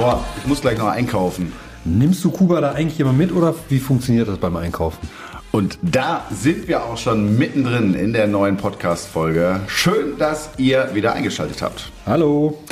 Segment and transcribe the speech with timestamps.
[0.00, 1.52] Boah, ich muss gleich noch einkaufen.
[1.84, 5.06] Nimmst du Kuba da eigentlich immer mit oder wie funktioniert das beim Einkaufen?
[5.52, 9.60] Und da sind wir auch schon mittendrin in der neuen Podcast-Folge.
[9.66, 11.92] Schön, dass ihr wieder eingeschaltet habt.
[12.06, 12.62] Hallo.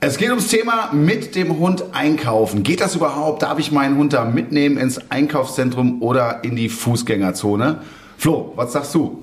[0.00, 2.64] Es geht ums Thema mit dem Hund einkaufen.
[2.64, 3.42] Geht das überhaupt?
[3.42, 7.78] Darf ich meinen Hund da mitnehmen ins Einkaufszentrum oder in die Fußgängerzone?
[8.18, 9.22] Flo, was sagst du?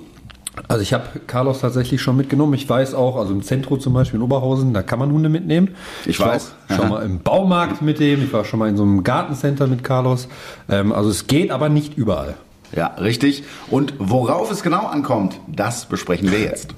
[0.68, 2.54] Also ich habe Carlos tatsächlich schon mitgenommen.
[2.54, 5.74] Ich weiß auch, also im Zentrum zum Beispiel in Oberhausen, da kann man Hunde mitnehmen.
[6.06, 6.52] Ich weiß.
[6.68, 8.22] War schon mal im Baumarkt mit dem.
[8.22, 10.28] Ich war schon mal in so einem Gartencenter mit Carlos.
[10.68, 12.34] Ähm, also es geht aber nicht überall.
[12.74, 13.44] Ja, richtig.
[13.70, 16.74] Und worauf es genau ankommt, das besprechen wir jetzt.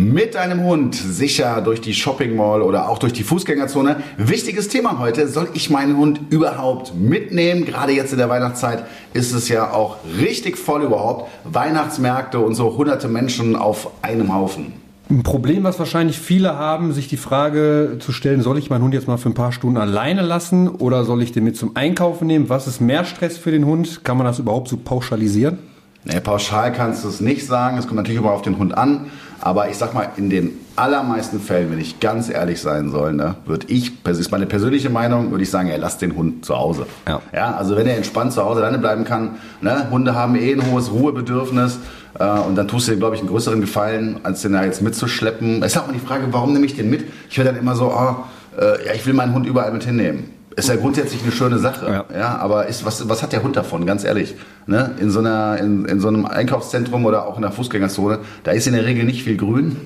[0.00, 3.96] Mit deinem Hund sicher durch die Shopping Mall oder auch durch die Fußgängerzone.
[4.16, 5.26] Wichtiges Thema heute.
[5.26, 7.64] Soll ich meinen Hund überhaupt mitnehmen?
[7.64, 11.28] Gerade jetzt in der Weihnachtszeit ist es ja auch richtig voll überhaupt.
[11.42, 14.72] Weihnachtsmärkte und so hunderte Menschen auf einem Haufen.
[15.10, 18.94] Ein Problem, was wahrscheinlich viele haben, sich die Frage zu stellen, soll ich meinen Hund
[18.94, 22.28] jetzt mal für ein paar Stunden alleine lassen oder soll ich den mit zum Einkaufen
[22.28, 22.48] nehmen?
[22.48, 24.04] Was ist mehr Stress für den Hund?
[24.04, 25.58] Kann man das überhaupt so pauschalisieren?
[26.04, 27.76] Nee, pauschal kannst du es nicht sagen.
[27.76, 29.10] Es kommt natürlich immer auf den Hund an.
[29.40, 33.36] Aber ich sag mal, in den allermeisten Fällen, wenn ich ganz ehrlich sein soll, ne,
[33.46, 36.56] würde ich, das ist meine persönliche Meinung, würde ich sagen, ey, lass den Hund zu
[36.56, 36.86] Hause.
[37.06, 37.20] Ja.
[37.32, 40.70] ja also wenn er entspannt zu Hause alleine bleiben kann, ne, Hunde haben eh ein
[40.70, 41.78] hohes Ruhebedürfnis
[42.18, 44.82] äh, und dann tust du dir, glaube ich, einen größeren Gefallen, als den da jetzt
[44.82, 45.62] mitzuschleppen.
[45.62, 47.04] Es ist auch mal die Frage, warum nehme ich den mit?
[47.30, 48.16] Ich höre dann immer so, oh,
[48.60, 51.86] äh, ja, ich will meinen Hund überall mit hinnehmen ist ja grundsätzlich eine schöne Sache.
[51.86, 52.04] Ja.
[52.18, 54.34] ja aber ist, was, was hat der Hund davon, ganz ehrlich?
[54.66, 54.90] Ne?
[54.98, 58.66] In, so einer, in, in so einem Einkaufszentrum oder auch in der Fußgängerzone, da ist
[58.66, 59.76] in der Regel nicht viel Grün.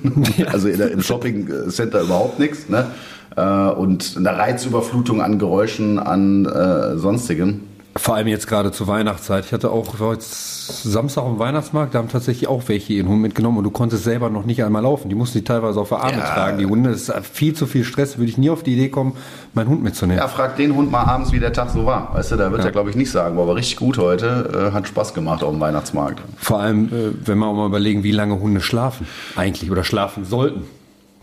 [0.51, 2.69] also in der, im Shoppingcenter überhaupt nichts.
[2.69, 2.87] Ne?
[3.35, 7.61] Äh, und eine Reizüberflutung an Geräuschen, an äh, sonstigem.
[7.95, 9.45] Vor allem jetzt gerade zur Weihnachtszeit.
[9.45, 13.59] Ich hatte auch heute Samstag am Weihnachtsmarkt, da haben tatsächlich auch welche ihren Hund mitgenommen
[13.59, 15.09] und du konntest selber noch nicht einmal laufen.
[15.09, 16.25] Die mussten die teilweise auf der Arme ja.
[16.25, 16.89] tragen, die Hunde.
[16.89, 19.13] Das ist viel zu viel Stress, würde ich nie auf die Idee kommen,
[19.53, 20.17] meinen Hund mitzunehmen.
[20.17, 22.13] Ja, frag den Hund mal abends, wie der Tag so war.
[22.15, 22.67] Weißt du, da wird ja.
[22.67, 25.51] er, glaube ich, nicht sagen, war aber richtig gut heute, äh, hat Spaß gemacht auf
[25.51, 26.19] dem Weihnachtsmarkt.
[26.37, 29.05] Vor allem, äh, wenn wir auch mal überlegen, wie lange Hunde schlafen
[29.35, 30.63] eigentlich oder schlafen sollten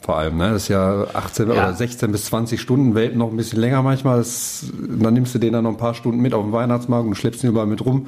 [0.01, 0.37] vor allem.
[0.37, 0.51] Ne?
[0.53, 1.53] Das ist ja 18 ja.
[1.53, 4.19] oder 16 bis 20 Stunden, Welpen noch ein bisschen länger manchmal.
[4.19, 7.15] Das, dann nimmst du den dann noch ein paar Stunden mit auf den Weihnachtsmarkt und
[7.15, 8.07] schleppst ihn überall mit rum.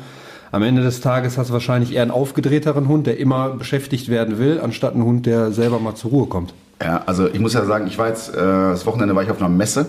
[0.50, 4.38] Am Ende des Tages hast du wahrscheinlich eher einen aufgedrehteren Hund, der immer beschäftigt werden
[4.38, 6.52] will, anstatt einen Hund, der selber mal zur Ruhe kommt.
[6.82, 9.38] Ja, also ich muss ja sagen, ich war jetzt, äh, das Wochenende war ich auf
[9.38, 9.86] einer Messe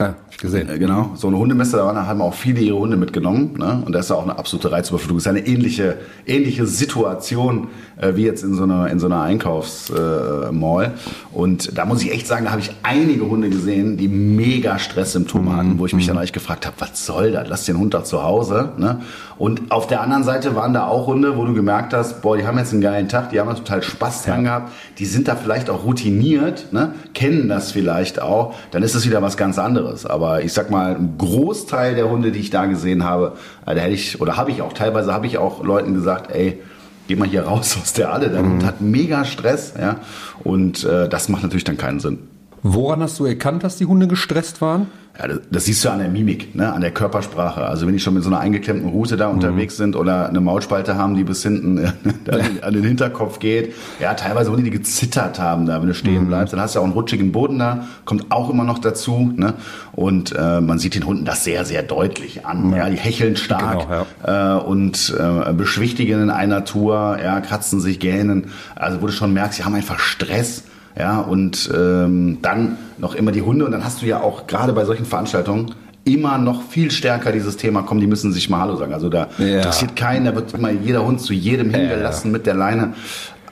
[0.00, 0.68] ja, hab ich gesehen.
[0.68, 3.54] Äh, genau, so eine Hundemesse, da haben auch viele ihre Hunde mitgenommen.
[3.58, 3.82] Ne?
[3.84, 5.18] Und da ist ja auch eine absolute Reizüberflutung.
[5.18, 7.68] Das ist eine ähnliche, ähnliche Situation
[8.00, 10.84] äh, wie jetzt in so einer, in so einer Einkaufsmall.
[10.84, 14.78] Äh, und da muss ich echt sagen, da habe ich einige Hunde gesehen, die mega
[14.78, 16.20] Stresssymptome hatten, wo ich mich dann mhm.
[16.20, 17.48] eigentlich gefragt habe, was soll das?
[17.48, 18.72] Lass den Hund doch zu Hause.
[18.78, 19.00] Ne?
[19.40, 22.46] Und auf der anderen Seite waren da auch Hunde, wo du gemerkt hast, boah, die
[22.46, 24.58] haben jetzt einen geilen Tag, die haben total Spaß dran ja.
[24.58, 26.92] gehabt, die sind da vielleicht auch routiniert, ne?
[27.14, 29.89] kennen das vielleicht auch, dann ist das wieder was ganz anderes.
[30.06, 33.36] Aber ich sag mal, ein Großteil der Hunde, die ich da gesehen habe,
[33.66, 36.60] äh, da hätte ich, oder habe ich auch, teilweise habe ich auch Leuten gesagt, ey,
[37.08, 38.52] geh mal hier raus aus der Alle, dein mhm.
[38.52, 39.96] Hund hat mega Stress, ja,
[40.44, 42.29] und äh, das macht natürlich dann keinen Sinn.
[42.62, 44.88] Woran hast du erkannt, dass die Hunde gestresst waren?
[45.18, 47.66] Ja, das, das, siehst du an der Mimik, ne, an der Körpersprache.
[47.66, 49.34] Also wenn die schon mit so einer eingeklemmten Rute da mhm.
[49.34, 51.92] unterwegs sind oder eine Maulspalte haben, die bis hinten äh,
[52.62, 53.74] an, den Hinterkopf geht.
[53.98, 56.28] Ja, teilweise Hunde, die gezittert haben da, wenn du stehen mhm.
[56.28, 56.52] bleibst.
[56.52, 59.32] Dann hast du auch einen rutschigen Boden da, kommt auch immer noch dazu.
[59.36, 59.54] Ne?
[59.92, 62.68] Und äh, man sieht den Hunden das sehr, sehr deutlich an.
[62.68, 62.76] Mhm.
[62.76, 64.58] Ja, die hecheln stark genau, ja.
[64.58, 68.46] äh, und äh, beschwichtigen in einer Tour, ja, kratzen sich, gähnen.
[68.74, 70.62] Also wo du schon merkst, sie haben einfach Stress
[70.98, 73.64] ja, und ähm, dann noch immer die Hunde.
[73.64, 75.74] Und dann hast du ja auch gerade bei solchen Veranstaltungen
[76.04, 78.94] immer noch viel stärker dieses Thema kommen, die müssen sich mal Hallo sagen.
[78.94, 79.58] Also da ja.
[79.58, 82.38] interessiert keinen, da wird immer jeder Hund zu jedem hingelassen ja.
[82.38, 82.94] mit der Leine.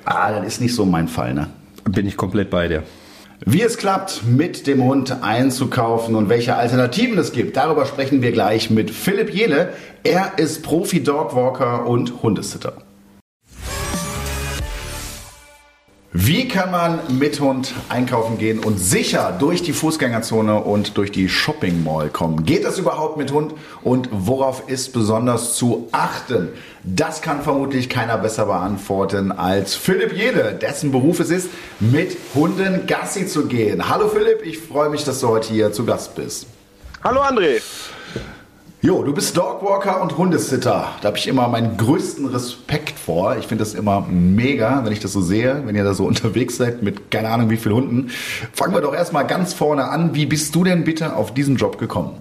[0.05, 1.49] Ah, das ist nicht so mein Fall, ne?
[1.85, 2.83] Bin ich komplett bei dir.
[3.45, 8.33] Wie es klappt, mit dem Hund einzukaufen und welche Alternativen es gibt, darüber sprechen wir
[8.33, 9.73] gleich mit Philipp Jele.
[10.03, 12.73] Er ist Profi-Dogwalker und Hundesitter.
[16.21, 21.29] Wie kann man mit Hund einkaufen gehen und sicher durch die Fußgängerzone und durch die
[21.29, 22.45] Shopping Mall kommen?
[22.45, 23.55] Geht das überhaupt mit Hund
[23.85, 26.49] und worauf ist besonders zu achten?
[26.83, 32.89] Das kann vermutlich keiner besser beantworten als Philipp Jede, dessen Beruf es ist, mit Hunden
[32.89, 33.89] Gassi zu gehen.
[33.89, 36.49] Hallo Philipp, ich freue mich, dass du heute hier zu Gast bist.
[37.05, 37.63] Hallo André.
[38.81, 40.89] Jo, du bist Dogwalker und Hundesitter.
[41.01, 43.37] Da habe ich immer meinen größten Respekt vor.
[43.37, 46.57] Ich finde das immer mega, wenn ich das so sehe, wenn ihr da so unterwegs
[46.57, 48.11] seid mit keine Ahnung wie vielen Hunden.
[48.53, 50.15] Fangen wir doch erstmal ganz vorne an.
[50.15, 52.21] Wie bist du denn bitte auf diesen Job gekommen?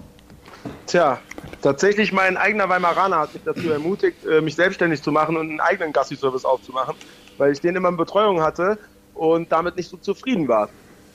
[0.86, 1.18] Tja,
[1.62, 5.60] Tatsächlich mein eigener Weimaraner hat mich dazu ermutigt, äh, mich selbstständig zu machen und einen
[5.60, 6.94] eigenen Gassi-Service aufzumachen,
[7.36, 8.78] weil ich den immer in Betreuung hatte
[9.14, 10.68] und damit nicht so zufrieden war.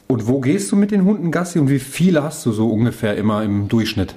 [0.07, 3.15] Und wo gehst du mit den Hunden Gassi und wie viele hast du so ungefähr
[3.15, 4.15] immer im Durchschnitt?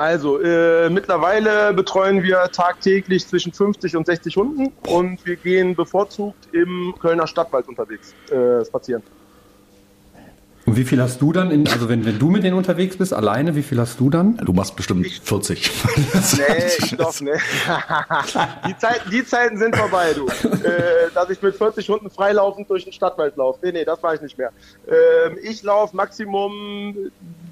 [0.00, 6.48] Also, äh, mittlerweile betreuen wir tagtäglich zwischen 50 und 60 Hunden und wir gehen bevorzugt
[6.52, 9.02] im Kölner Stadtwald unterwegs äh, spazieren.
[10.64, 13.12] Und wie viel hast du dann, in, also wenn, wenn du mit denen unterwegs bist,
[13.12, 14.38] alleine, wie viel hast du dann?
[14.38, 15.70] Du machst bestimmt 40.
[16.38, 16.44] nee,
[16.78, 17.32] ich doch, ne.
[18.68, 20.28] die, Zeit, die Zeiten sind vorbei, du.
[20.28, 23.58] Äh, dass ich mit 40 Hunden freilaufend durch den Stadtwald laufe.
[23.62, 24.50] Nee, nee, das mache ich nicht mehr.
[24.88, 27.10] Ähm, ich laufe Maximum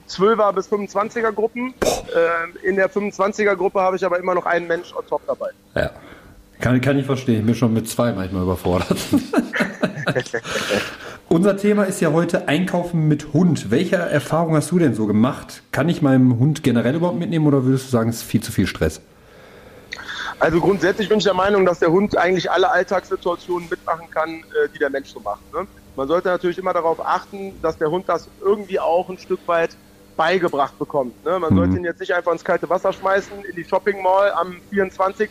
[0.09, 1.75] 12er bis 25er Gruppen.
[1.83, 5.51] Ähm, in der 25er Gruppe habe ich aber immer noch einen Mensch on top dabei.
[5.75, 5.91] Ja.
[6.61, 7.41] Kann, kann ich verstehen.
[7.41, 8.99] Ich bin schon mit zwei manchmal überfordert.
[11.29, 13.71] Unser Thema ist ja heute Einkaufen mit Hund.
[13.71, 15.63] Welche Erfahrung hast du denn so gemacht?
[15.73, 18.51] Kann ich meinem Hund generell überhaupt mitnehmen oder würdest du sagen, es ist viel zu
[18.51, 19.01] viel Stress?
[20.41, 24.69] Also grundsätzlich bin ich der Meinung, dass der Hund eigentlich alle Alltagssituationen mitmachen kann, äh,
[24.73, 25.43] die der Mensch so macht.
[25.53, 25.67] Ne?
[25.97, 29.77] Man sollte natürlich immer darauf achten, dass der Hund das irgendwie auch ein Stück weit
[30.19, 31.25] beigebracht bekommt.
[31.25, 31.39] Ne?
[31.39, 31.57] Man mhm.
[31.57, 35.31] sollte ihn jetzt nicht einfach ins kalte Wasser schmeißen, in die Shopping Mall am 24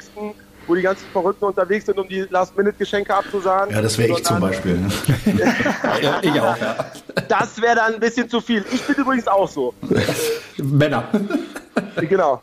[0.68, 3.74] wo die ganzen Verrückten unterwegs sind, um die Last-Minute-Geschenke abzusagen.
[3.74, 4.78] Ja, das wäre ich zum Beispiel.
[4.78, 4.90] Ne?
[6.02, 6.92] ja, ich auch, ja.
[7.28, 8.66] Das wäre dann ein bisschen zu viel.
[8.72, 9.74] Ich bin übrigens auch so.
[10.58, 11.08] Männer.
[12.10, 12.42] genau.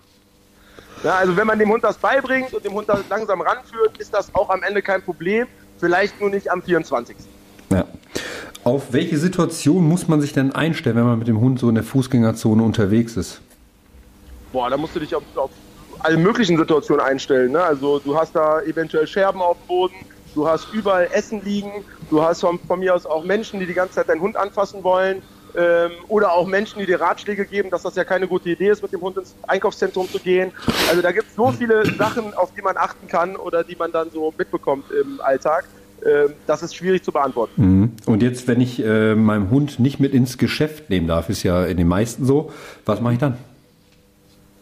[1.02, 4.14] Ja, also wenn man dem Hund das beibringt und dem Hund das langsam ranführt, ist
[4.14, 5.46] das auch am Ende kein Problem.
[5.78, 7.14] Vielleicht nur nicht am 24.
[7.70, 7.84] Ja.
[8.64, 11.74] Auf welche Situation muss man sich denn einstellen, wenn man mit dem Hund so in
[11.74, 13.42] der Fußgängerzone unterwegs ist?
[14.54, 15.50] Boah, da musst du dich auf, auf
[15.98, 17.52] alle möglichen Situationen einstellen.
[17.52, 17.62] Ne?
[17.62, 19.94] Also du hast da eventuell Scherben auf dem Boden,
[20.34, 23.74] du hast überall Essen liegen, du hast von, von mir aus auch Menschen, die die
[23.74, 25.20] ganze Zeit deinen Hund anfassen wollen
[25.56, 28.82] ähm, oder auch Menschen, die dir Ratschläge geben, dass das ja keine gute Idee ist,
[28.82, 30.52] mit dem Hund ins Einkaufszentrum zu gehen.
[30.88, 33.92] Also da gibt es so viele Sachen, auf die man achten kann oder die man
[33.92, 35.66] dann so mitbekommt im Alltag.
[36.04, 37.80] Ähm, das ist schwierig zu beantworten.
[37.80, 37.92] Mhm.
[38.06, 41.64] Und jetzt, wenn ich äh, meinem Hund nicht mit ins Geschäft nehmen darf, ist ja
[41.64, 42.52] in den meisten so,
[42.84, 43.38] was mache ich dann?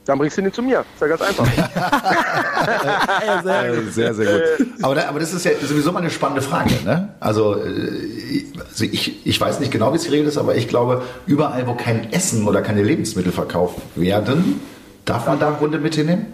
[0.04, 0.80] Dann bringst du ihn zu mir.
[0.80, 1.46] Ist ja ganz einfach.
[3.26, 4.42] ja, sehr, sehr, sehr, gut.
[4.60, 6.74] Äh, aber, da, aber das ist ja sowieso mal eine spannende Frage.
[6.84, 7.14] Ne?
[7.20, 11.02] Also, äh, also ich, ich weiß nicht genau, wie es geregelt ist, aber ich glaube,
[11.26, 14.60] überall, wo kein Essen oder keine Lebensmittel verkauft werden,
[15.04, 16.26] darf man da Hunde mit hinnehmen?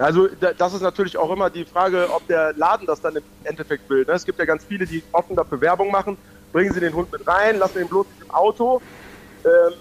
[0.00, 3.88] Also das ist natürlich auch immer die Frage, ob der Laden das dann im Endeffekt
[3.90, 4.04] will.
[4.06, 4.12] Ne?
[4.12, 6.16] Es gibt ja ganz viele, die offen dafür Werbung machen.
[6.52, 8.80] Bringen sie den Hund mit rein, lassen ihn bloß im Auto.
[9.44, 9.74] Ähm,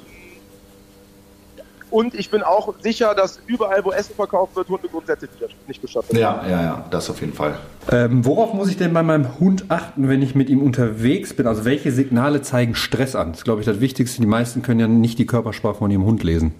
[1.89, 5.31] und ich bin auch sicher, dass überall, wo Essen verkauft wird, Hunde grundsätzlich
[5.68, 6.22] nicht gestattet werden.
[6.22, 7.57] Ja, ja, ja, das auf jeden Fall.
[7.89, 11.48] Ähm, worauf muss ich denn bei meinem Hund achten, wenn ich mit ihm unterwegs bin?
[11.48, 13.30] Also welche Signale zeigen Stress an?
[13.30, 14.22] Das ist, glaube ich, das Wichtigste.
[14.22, 16.54] Die meisten können ja nicht die Körpersprache von ihrem Hund lesen.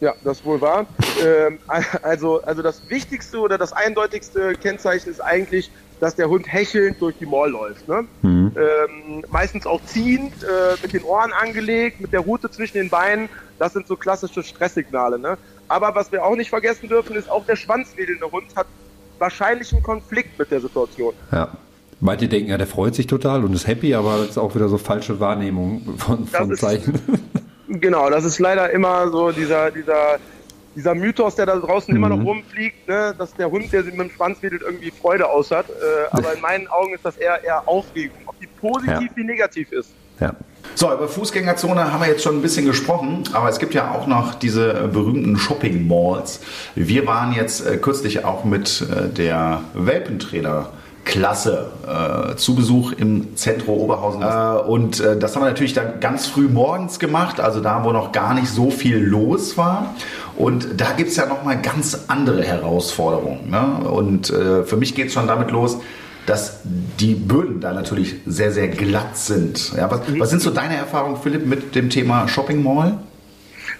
[0.00, 0.86] Ja, das ist wohl wahr.
[1.24, 1.58] ähm,
[2.02, 5.70] also, also das wichtigste oder das eindeutigste Kennzeichen ist eigentlich,
[6.00, 7.88] dass der Hund hechelnd durch die Mall läuft.
[7.88, 8.04] Ne?
[8.22, 8.52] Mhm.
[8.56, 13.28] Ähm, meistens auch ziehend, äh, mit den Ohren angelegt, mit der Rute zwischen den Beinen.
[13.58, 15.18] Das sind so klassische Stresssignale.
[15.18, 15.38] Ne?
[15.68, 18.66] Aber was wir auch nicht vergessen dürfen, ist auch der schwanzwedelnde Hund hat
[19.18, 21.14] wahrscheinlich einen Konflikt mit der Situation.
[21.32, 21.56] Ja.
[22.00, 24.68] Manche denken ja, der freut sich total und ist happy, aber das ist auch wieder
[24.68, 26.98] so falsche Wahrnehmung von, von Zeichen.
[27.68, 30.18] genau, das ist leider immer so dieser, dieser,
[30.74, 31.98] dieser Mythos, der da draußen mhm.
[31.98, 32.26] immer noch mhm.
[32.26, 35.66] rumfliegt, ne, dass der Hund, der sich mit dem Schwanz wedelt, irgendwie Freude aus hat.
[35.68, 35.72] Äh,
[36.10, 39.16] aber in meinen Augen ist das eher, eher Aufregung, ob die positiv ja.
[39.16, 39.90] wie negativ ist.
[40.20, 40.34] Ja.
[40.76, 44.06] So, über Fußgängerzone haben wir jetzt schon ein bisschen gesprochen, aber es gibt ja auch
[44.06, 46.40] noch diese berühmten Shopping Malls.
[46.74, 50.70] Wir waren jetzt äh, kürzlich auch mit äh, der Welpentrainer
[51.04, 54.22] Klasse äh, zu Besuch im Zentrum Oberhausen.
[54.22, 57.92] Äh, und äh, das haben wir natürlich dann ganz früh morgens gemacht, also da, wo
[57.92, 59.94] noch gar nicht so viel los war.
[60.36, 63.50] Und da gibt es ja nochmal ganz andere Herausforderungen.
[63.50, 63.88] Ne?
[63.88, 65.78] Und äh, für mich geht es schon damit los,
[66.26, 69.74] dass die Böden da natürlich sehr, sehr glatt sind.
[69.76, 70.20] Ja, was, mhm.
[70.20, 72.98] was sind so deine Erfahrungen, Philipp, mit dem Thema Shopping Mall?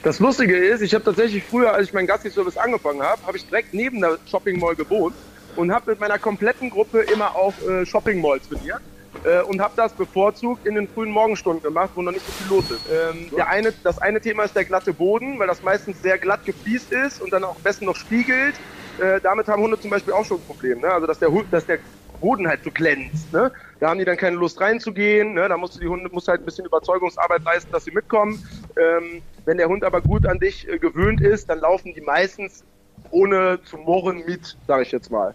[0.02, 3.46] Das Lustige ist, ich habe tatsächlich früher, als ich meinen Gassi-Service angefangen habe, habe ich
[3.46, 5.14] direkt neben der Shopping Mall gewohnt
[5.56, 8.80] und habe mit meiner kompletten Gruppe immer auf äh, Shopping Mall trainiert
[9.24, 12.56] äh, und habe das bevorzugt in den frühen Morgenstunden gemacht, wo noch nicht so viel
[12.56, 12.86] los ist.
[12.90, 16.44] Ähm, der eine, das eine Thema ist der glatte Boden, weil das meistens sehr glatt
[16.44, 18.54] gefliest ist und dann auch besten noch spiegelt.
[19.00, 20.80] Äh, damit haben Hunde zum Beispiel auch schon ein Problem.
[20.80, 20.88] Ne?
[20.88, 21.78] Also dass der, dass der
[22.20, 23.32] Boden halt so glänzt.
[23.32, 23.50] Ne?
[23.80, 25.34] Da haben die dann keine Lust reinzugehen.
[25.34, 25.48] Ne?
[25.48, 28.42] Da musst du die Hunde musst halt ein bisschen Überzeugungsarbeit leisten, dass sie mitkommen.
[28.76, 32.64] Ähm, wenn der Hund aber gut an dich äh, gewöhnt ist, dann laufen die meistens
[33.10, 35.34] ohne zu murren mit, sage ich jetzt mal.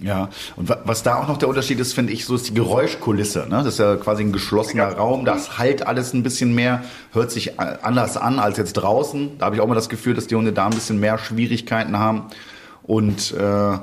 [0.00, 3.46] Ja, und was da auch noch der Unterschied ist, finde ich, so ist die Geräuschkulisse.
[3.48, 3.58] Ne?
[3.58, 6.82] Das ist ja quasi ein geschlossener Raum, das halt alles ein bisschen mehr,
[7.12, 9.38] hört sich anders an als jetzt draußen.
[9.38, 11.98] Da habe ich auch mal das Gefühl, dass die Hunde da ein bisschen mehr Schwierigkeiten
[11.98, 12.24] haben.
[12.82, 13.78] Und äh,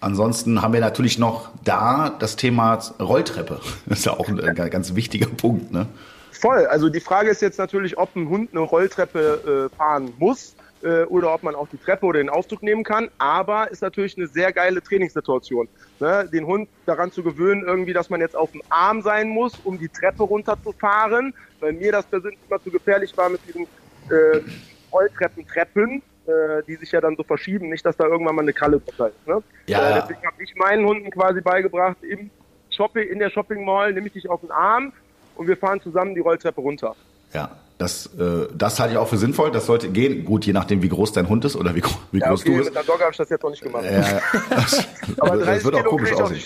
[0.00, 3.60] ansonsten haben wir natürlich noch da das Thema Rolltreppe.
[3.86, 5.72] Das ist ja auch ein ganz wichtiger Punkt.
[5.72, 5.86] Ne?
[6.30, 6.66] Voll.
[6.66, 11.04] Also die Frage ist jetzt natürlich, ob ein Hund eine Rolltreppe äh, fahren muss äh,
[11.04, 13.08] oder ob man auch die Treppe oder den Aufzug nehmen kann.
[13.18, 15.68] Aber ist natürlich eine sehr geile Trainingssituation.
[16.00, 16.28] Ne?
[16.32, 19.78] Den Hund daran zu gewöhnen, irgendwie, dass man jetzt auf dem Arm sein muss, um
[19.78, 21.34] die Treppe runterzufahren.
[21.60, 23.64] Weil mir das persönlich immer zu gefährlich war mit diesen
[24.10, 24.40] äh,
[24.92, 26.02] Rolltreppen-Treppen.
[26.24, 29.14] Äh, die sich ja dann so verschieben, nicht, dass da irgendwann mal eine Kralle verteilt.
[29.26, 29.42] Ne?
[29.66, 29.90] Ja.
[29.90, 32.30] Äh, deswegen habe ich meinen Hunden quasi beigebracht, im
[32.70, 34.92] Shopping, in der Shopping Mall nehme ich dich auf den Arm
[35.34, 36.94] und wir fahren zusammen die Rolltreppe runter.
[37.32, 37.50] Ja,
[37.82, 39.50] das, äh, das halte ich auch für sinnvoll.
[39.50, 40.24] Das sollte gehen.
[40.24, 42.56] Gut, je nachdem, wie groß dein Hund ist oder wie, wie ja, groß okay, du
[42.58, 42.68] bist.
[42.68, 43.84] Mit der Dogge habe ich das jetzt noch nicht gemacht.
[43.84, 44.20] Ja,
[44.50, 44.86] das,
[45.18, 46.42] aber 30 das wird auch komisch aussehen.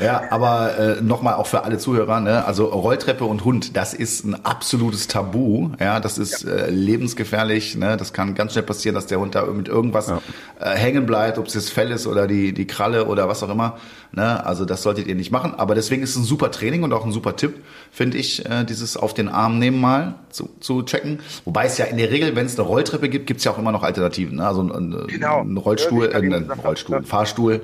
[0.00, 2.46] Ja, aber äh, nochmal auch für alle Zuhörer, ne?
[2.46, 5.70] also Rolltreppe und Hund, das ist ein absolutes Tabu.
[5.78, 6.50] Ja, das ist ja.
[6.50, 7.76] äh, lebensgefährlich.
[7.76, 7.98] Ne?
[7.98, 10.22] Das kann ganz schnell passieren, dass der Hund da mit irgendwas ja.
[10.60, 13.50] äh, hängen bleibt, ob es das Fell ist oder die, die Kralle oder was auch
[13.50, 13.76] immer.
[14.12, 14.44] Ne?
[14.46, 15.54] Also das solltet ihr nicht machen.
[15.54, 18.64] Aber deswegen ist es ein super Training und auch ein super Tipp, finde ich, äh,
[18.64, 21.20] dieses auf den Arm nehmen mal zu, zu checken.
[21.44, 23.58] Wobei es ja in der Regel, wenn es eine Rolltreppe gibt, gibt es ja auch
[23.58, 24.36] immer noch Alternativen.
[24.36, 24.46] Ne?
[24.46, 25.40] Also ein, genau.
[25.40, 27.62] ein Rollstuhl, äh, ein Rollstuhl, ein Fahrstuhl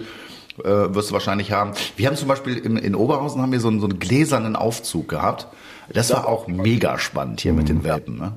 [0.64, 1.72] äh, wirst du wahrscheinlich haben.
[1.96, 5.08] Wir haben zum Beispiel in, in Oberhausen haben wir so einen, so einen gläsernen Aufzug
[5.08, 5.46] gehabt.
[5.92, 8.18] Das war auch mega spannend hier mit den Welpen.
[8.18, 8.32] Ne?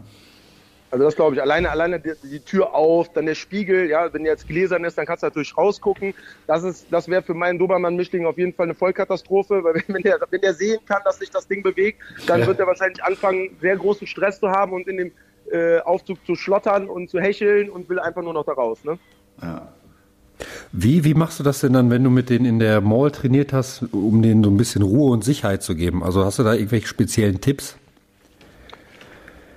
[0.94, 1.42] Also das glaube ich.
[1.42, 4.96] Alleine, alleine die, die, Tür auf, dann der Spiegel, ja, wenn der jetzt gläsern ist,
[4.96, 6.14] dann kannst du natürlich rausgucken.
[6.46, 10.20] Das ist, das wäre für meinen Dobermann-Mischling auf jeden Fall eine Vollkatastrophe, weil wenn der,
[10.30, 12.46] wenn der sehen kann, dass sich das Ding bewegt, dann ja.
[12.46, 15.12] wird er wahrscheinlich anfangen, sehr großen Stress zu haben und in dem
[15.52, 18.84] äh, Aufzug zu schlottern und zu hecheln und will einfach nur noch da raus.
[18.84, 19.00] Ne?
[19.42, 19.70] Ja.
[20.72, 23.52] Wie, wie machst du das denn dann, wenn du mit denen in der Mall trainiert
[23.52, 26.04] hast, um denen so ein bisschen Ruhe und Sicherheit zu geben?
[26.04, 27.78] Also hast du da irgendwelche speziellen Tipps?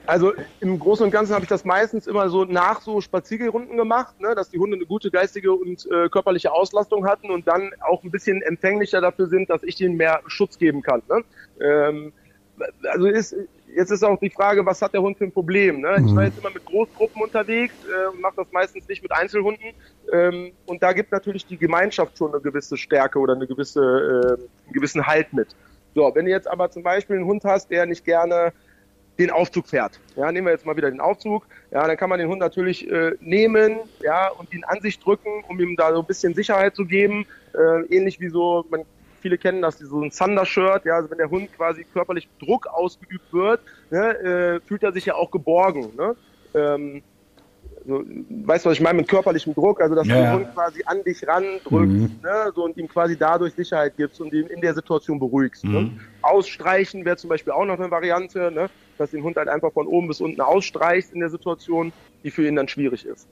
[0.06, 4.20] Also im Großen und Ganzen habe ich das meistens immer so nach so Spaziergerunden gemacht,
[4.20, 8.04] ne, dass die Hunde eine gute geistige und äh, körperliche Auslastung hatten und dann auch
[8.04, 11.02] ein bisschen empfänglicher dafür sind, dass ich ihnen mehr Schutz geben kann.
[11.08, 11.24] Ne?
[11.60, 12.12] Ähm,
[12.90, 13.34] also ist,
[13.74, 15.80] jetzt ist auch die Frage, was hat der Hund für ein Problem?
[15.80, 15.96] Ne?
[15.98, 16.28] Ich war mhm.
[16.28, 19.72] jetzt immer mit Großgruppen unterwegs äh, und mache das meistens nicht mit Einzelhunden.
[20.12, 24.66] Ähm, und da gibt natürlich die Gemeinschaft schon eine gewisse Stärke oder eine gewisse, äh,
[24.66, 25.48] einen gewissen Halt mit.
[25.94, 28.52] So, wenn du jetzt aber zum Beispiel einen Hund hast, der nicht gerne
[29.18, 29.98] den Aufzug fährt.
[30.16, 31.46] Ja, nehmen wir jetzt mal wieder den Aufzug.
[31.70, 35.44] Ja, dann kann man den Hund natürlich äh, nehmen, ja, und ihn an sich drücken,
[35.48, 37.26] um ihm da so ein bisschen Sicherheit zu geben.
[37.54, 38.82] Äh, ähnlich wie so, man,
[39.20, 40.84] viele kennen das, so ein Thunder-Shirt.
[40.84, 45.06] Ja, also wenn der Hund quasi körperlich Druck ausgeübt wird, ne, äh, fühlt er sich
[45.06, 45.92] ja auch geborgen.
[45.96, 46.16] Ne?
[46.54, 47.02] Ähm,
[47.86, 49.80] so, weißt du, was ich meine mit körperlichem Druck?
[49.80, 52.20] Also, dass ja, du den Hund quasi an dich randrückst mhm.
[52.22, 55.64] ne, so, und ihm quasi dadurch Sicherheit gibst und ihn in der Situation beruhigst.
[55.64, 55.70] Ne?
[55.70, 55.86] Mhm.
[55.86, 56.00] Ne?
[56.22, 58.68] Ausstreichen wäre zum Beispiel auch noch eine Variante, ne?
[58.98, 61.92] Dass den Hund halt einfach von oben bis unten ausstreichst in der Situation,
[62.24, 63.28] die für ihn dann schwierig ist.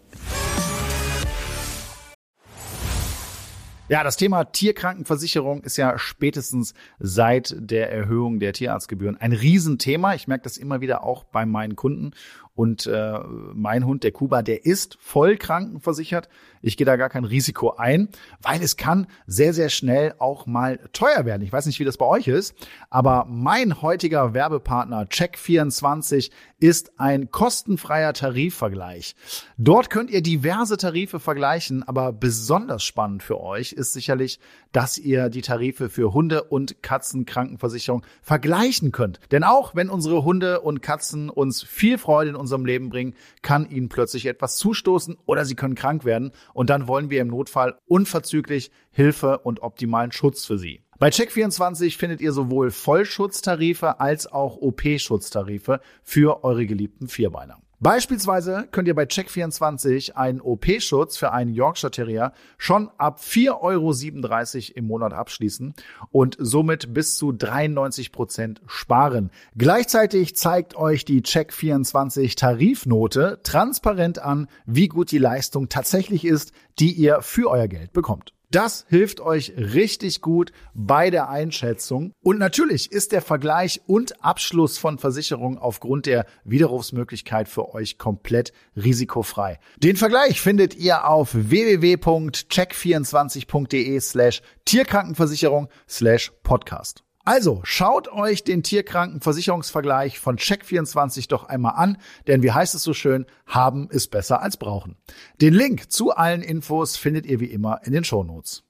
[3.86, 10.14] Ja, das Thema Tierkrankenversicherung ist ja spätestens seit der Erhöhung der Tierarztgebühren ein Riesenthema.
[10.14, 12.12] Ich merke das immer wieder auch bei meinen Kunden.
[12.54, 13.18] Und äh,
[13.52, 16.28] mein Hund, der Kuba, der ist voll krankenversichert.
[16.62, 18.08] Ich gehe da gar kein Risiko ein,
[18.40, 21.42] weil es kann sehr, sehr schnell auch mal teuer werden.
[21.42, 22.54] Ich weiß nicht, wie das bei euch ist,
[22.90, 26.30] aber mein heutiger Werbepartner Check24
[26.60, 29.16] ist ein kostenfreier Tarifvergleich.
[29.58, 34.40] Dort könnt ihr diverse Tarife vergleichen, aber besonders spannend für euch ist sicherlich,
[34.72, 39.20] dass ihr die Tarife für Hunde- und Katzenkrankenversicherung vergleichen könnt.
[39.30, 43.68] Denn auch wenn unsere Hunde und Katzen uns viel Freude in unserem Leben bringen, kann
[43.70, 47.78] ihnen plötzlich etwas zustoßen oder sie können krank werden und dann wollen wir im Notfall
[47.86, 50.82] unverzüglich Hilfe und optimalen Schutz für sie.
[50.98, 57.58] Bei Check24 findet ihr sowohl Vollschutztarife als auch OP-Schutztarife für eure geliebten Vierbeiner.
[57.84, 64.78] Beispielsweise könnt ihr bei Check24 einen OP-Schutz für einen Yorkshire Terrier schon ab 4,37 Euro
[64.78, 65.74] im Monat abschließen
[66.10, 69.30] und somit bis zu 93 Prozent sparen.
[69.58, 76.90] Gleichzeitig zeigt euch die Check24 Tarifnote transparent an, wie gut die Leistung tatsächlich ist, die
[76.90, 78.32] ihr für euer Geld bekommt.
[78.54, 82.12] Das hilft euch richtig gut bei der Einschätzung.
[82.22, 88.52] Und natürlich ist der Vergleich und Abschluss von Versicherungen aufgrund der Widerrufsmöglichkeit für euch komplett
[88.76, 89.58] risikofrei.
[89.78, 97.02] Den Vergleich findet ihr auf www.check24.de slash Tierkrankenversicherung slash Podcast.
[97.26, 102.92] Also schaut euch den Tierkrankenversicherungsvergleich von Check24 doch einmal an, denn wie heißt es so
[102.92, 104.96] schön, haben ist besser als brauchen.
[105.40, 108.62] Den Link zu allen Infos findet ihr wie immer in den Shownotes.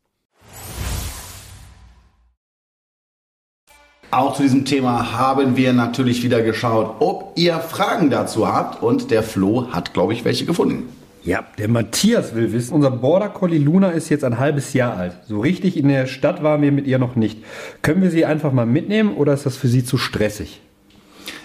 [4.12, 8.80] Auch zu diesem Thema haben wir natürlich wieder geschaut, ob ihr Fragen dazu habt.
[8.80, 10.88] Und der Flo hat, glaube ich, welche gefunden.
[11.24, 15.14] Ja, der Matthias will wissen, unser Border Collie Luna ist jetzt ein halbes Jahr alt.
[15.26, 17.42] So richtig in der Stadt waren wir mit ihr noch nicht.
[17.80, 20.60] Können wir sie einfach mal mitnehmen oder ist das für sie zu stressig?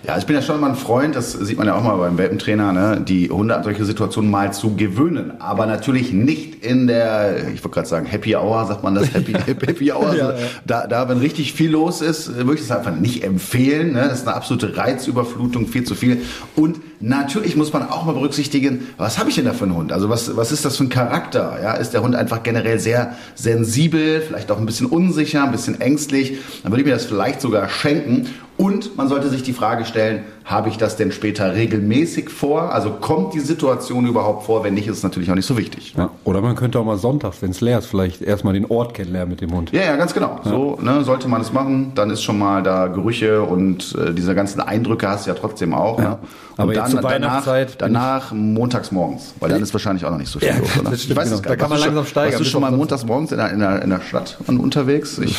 [0.06, 2.18] Ja, ich bin ja schon immer ein Freund, das sieht man ja auch mal beim
[2.18, 5.40] Welpentrainer, ne, die Hunde an solche Situationen mal zu gewöhnen.
[5.40, 9.32] Aber natürlich nicht in der, ich wollte gerade sagen, Happy Hour, sagt man das, Happy,
[9.46, 10.14] Happy Hour.
[10.14, 10.38] ja, ja.
[10.66, 13.94] Da, da, wenn richtig viel los ist, würde ich es einfach nicht empfehlen.
[13.94, 14.02] Ne?
[14.10, 16.22] Das ist eine absolute Reizüberflutung, viel zu viel.
[16.56, 19.92] Und natürlich muss man auch mal berücksichtigen, was habe ich denn da für einen Hund?
[19.92, 21.60] Also was, was ist das für ein Charakter?
[21.62, 25.80] Ja, ist der Hund einfach generell sehr sensibel, vielleicht auch ein bisschen unsicher, ein bisschen
[25.82, 26.40] ängstlich?
[26.64, 28.28] Dann würde ich mir das vielleicht sogar schenken.
[28.58, 32.74] Und man sollte sich die Frage stellen, habe ich das denn später regelmäßig vor?
[32.74, 34.64] Also kommt die Situation überhaupt vor?
[34.64, 35.94] Wenn nicht, ist es natürlich auch nicht so wichtig.
[35.96, 38.96] Ja, oder man könnte auch mal sonntags, wenn es leer ist, vielleicht erstmal den Ort
[38.96, 39.72] kennenlernen mit dem Hund.
[39.72, 40.40] Ja, ja, ganz genau.
[40.44, 40.50] Ja.
[40.50, 41.92] So ne, sollte man es machen.
[41.94, 45.76] Dann ist schon mal da Gerüche und äh, diese ganzen Eindrücke hast du ja trotzdem
[45.76, 46.00] auch.
[46.00, 46.10] Ja.
[46.10, 46.18] Ne?
[46.58, 50.32] Aber dann, zur Weihnachtszeit danach, danach montags morgens, weil dann ist wahrscheinlich auch noch nicht
[50.32, 50.80] so viel los.
[50.80, 50.94] Oder?
[50.94, 51.36] Ich weiß genau.
[51.36, 52.34] es gar Da kann man langsam steigern.
[52.34, 55.20] Warst du schon mal montags morgens in der, in der, in der Stadt unterwegs?
[55.20, 55.38] Ich,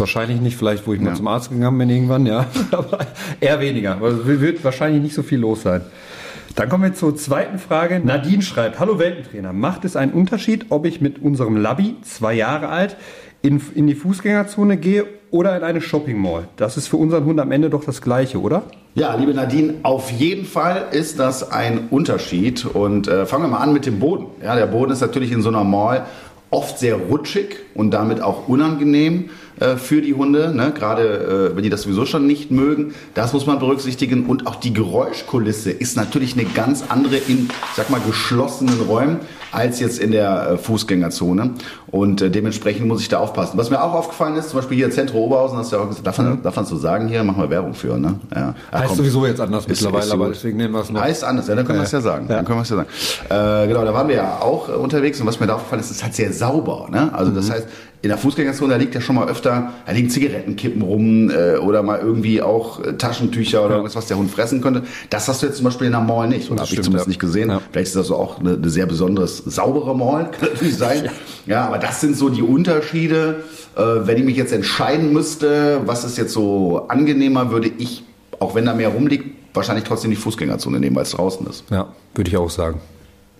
[0.00, 2.46] wahrscheinlich nicht, vielleicht wo ich mal zum Arzt gegangen bin irgendwann, ja.
[2.72, 2.98] Aber
[3.38, 3.98] eher weniger.
[4.02, 5.82] Also wird wahrscheinlich nicht so viel los sein.
[6.56, 8.00] Dann kommen wir zur zweiten Frage.
[8.04, 12.68] Nadine schreibt, hallo Weltentrainer, macht es einen Unterschied, ob ich mit unserem Labby, zwei Jahre
[12.68, 12.96] alt,
[13.42, 16.48] in, in die Fußgängerzone gehe oder in eine Shopping Mall.
[16.56, 18.64] Das ist für unseren Hund am Ende doch das Gleiche, oder?
[18.94, 22.66] Ja, liebe Nadine, auf jeden Fall ist das ein Unterschied.
[22.66, 24.26] Und äh, fangen wir mal an mit dem Boden.
[24.42, 26.04] Ja, der Boden ist natürlich in so einer Mall
[26.50, 29.30] oft sehr rutschig und damit auch unangenehm
[29.60, 30.72] äh, für die Hunde, ne?
[30.74, 32.94] gerade äh, wenn die das sowieso schon nicht mögen.
[33.14, 34.26] Das muss man berücksichtigen.
[34.26, 39.20] Und auch die Geräuschkulisse ist natürlich eine ganz andere in, sag mal, geschlossenen Räumen
[39.52, 41.50] als jetzt in der äh, Fußgängerzone.
[41.88, 43.58] Und äh, dementsprechend muss ich da aufpassen.
[43.58, 46.06] Was mir auch aufgefallen ist, zum Beispiel hier Zentro Oberhausen, hast du ja auch gesagt,
[46.06, 46.42] darf man, mhm.
[46.42, 48.14] darf man so sagen hier, machen wir Werbung für, ne?
[48.34, 48.54] Ja.
[48.72, 51.00] Heißt komm, sowieso jetzt anders ist, mittlerweile, ist aber deswegen nehmen wir es noch.
[51.00, 51.82] Heißt anders, ja, dann können ja.
[51.82, 52.26] wir es ja sagen.
[52.28, 52.36] Ja.
[52.36, 52.88] Dann können wir es ja sagen.
[53.28, 56.02] Äh, genau, da waren wir ja auch unterwegs und was mir da aufgefallen ist, ist
[56.02, 57.12] halt sehr sauber, ne?
[57.12, 57.52] Also das mhm.
[57.52, 57.66] heißt,
[58.02, 61.82] in der Fußgängerzone, da liegt ja schon mal öfter, da liegen Zigarettenkippen rum äh, oder
[61.82, 63.76] mal irgendwie auch äh, Taschentücher oder ja.
[63.76, 64.84] irgendwas, was der Hund fressen könnte.
[65.10, 66.50] Das hast du jetzt zum Beispiel in der Mall nicht.
[66.50, 67.10] Oder habe ich zumindest ja.
[67.10, 67.50] nicht gesehen.
[67.50, 67.60] Ja.
[67.70, 71.04] Vielleicht ist das auch eine, eine sehr besonders saubere Mall, kann natürlich sein.
[71.04, 71.10] ja.
[71.46, 73.44] ja, aber das sind so die Unterschiede.
[73.76, 78.04] Äh, wenn ich mich jetzt entscheiden müsste, was ist jetzt so angenehmer, würde ich,
[78.38, 81.64] auch wenn da mehr rumliegt, wahrscheinlich trotzdem die Fußgängerzone nehmen, weil es draußen ist.
[81.70, 82.80] Ja, würde ich auch sagen.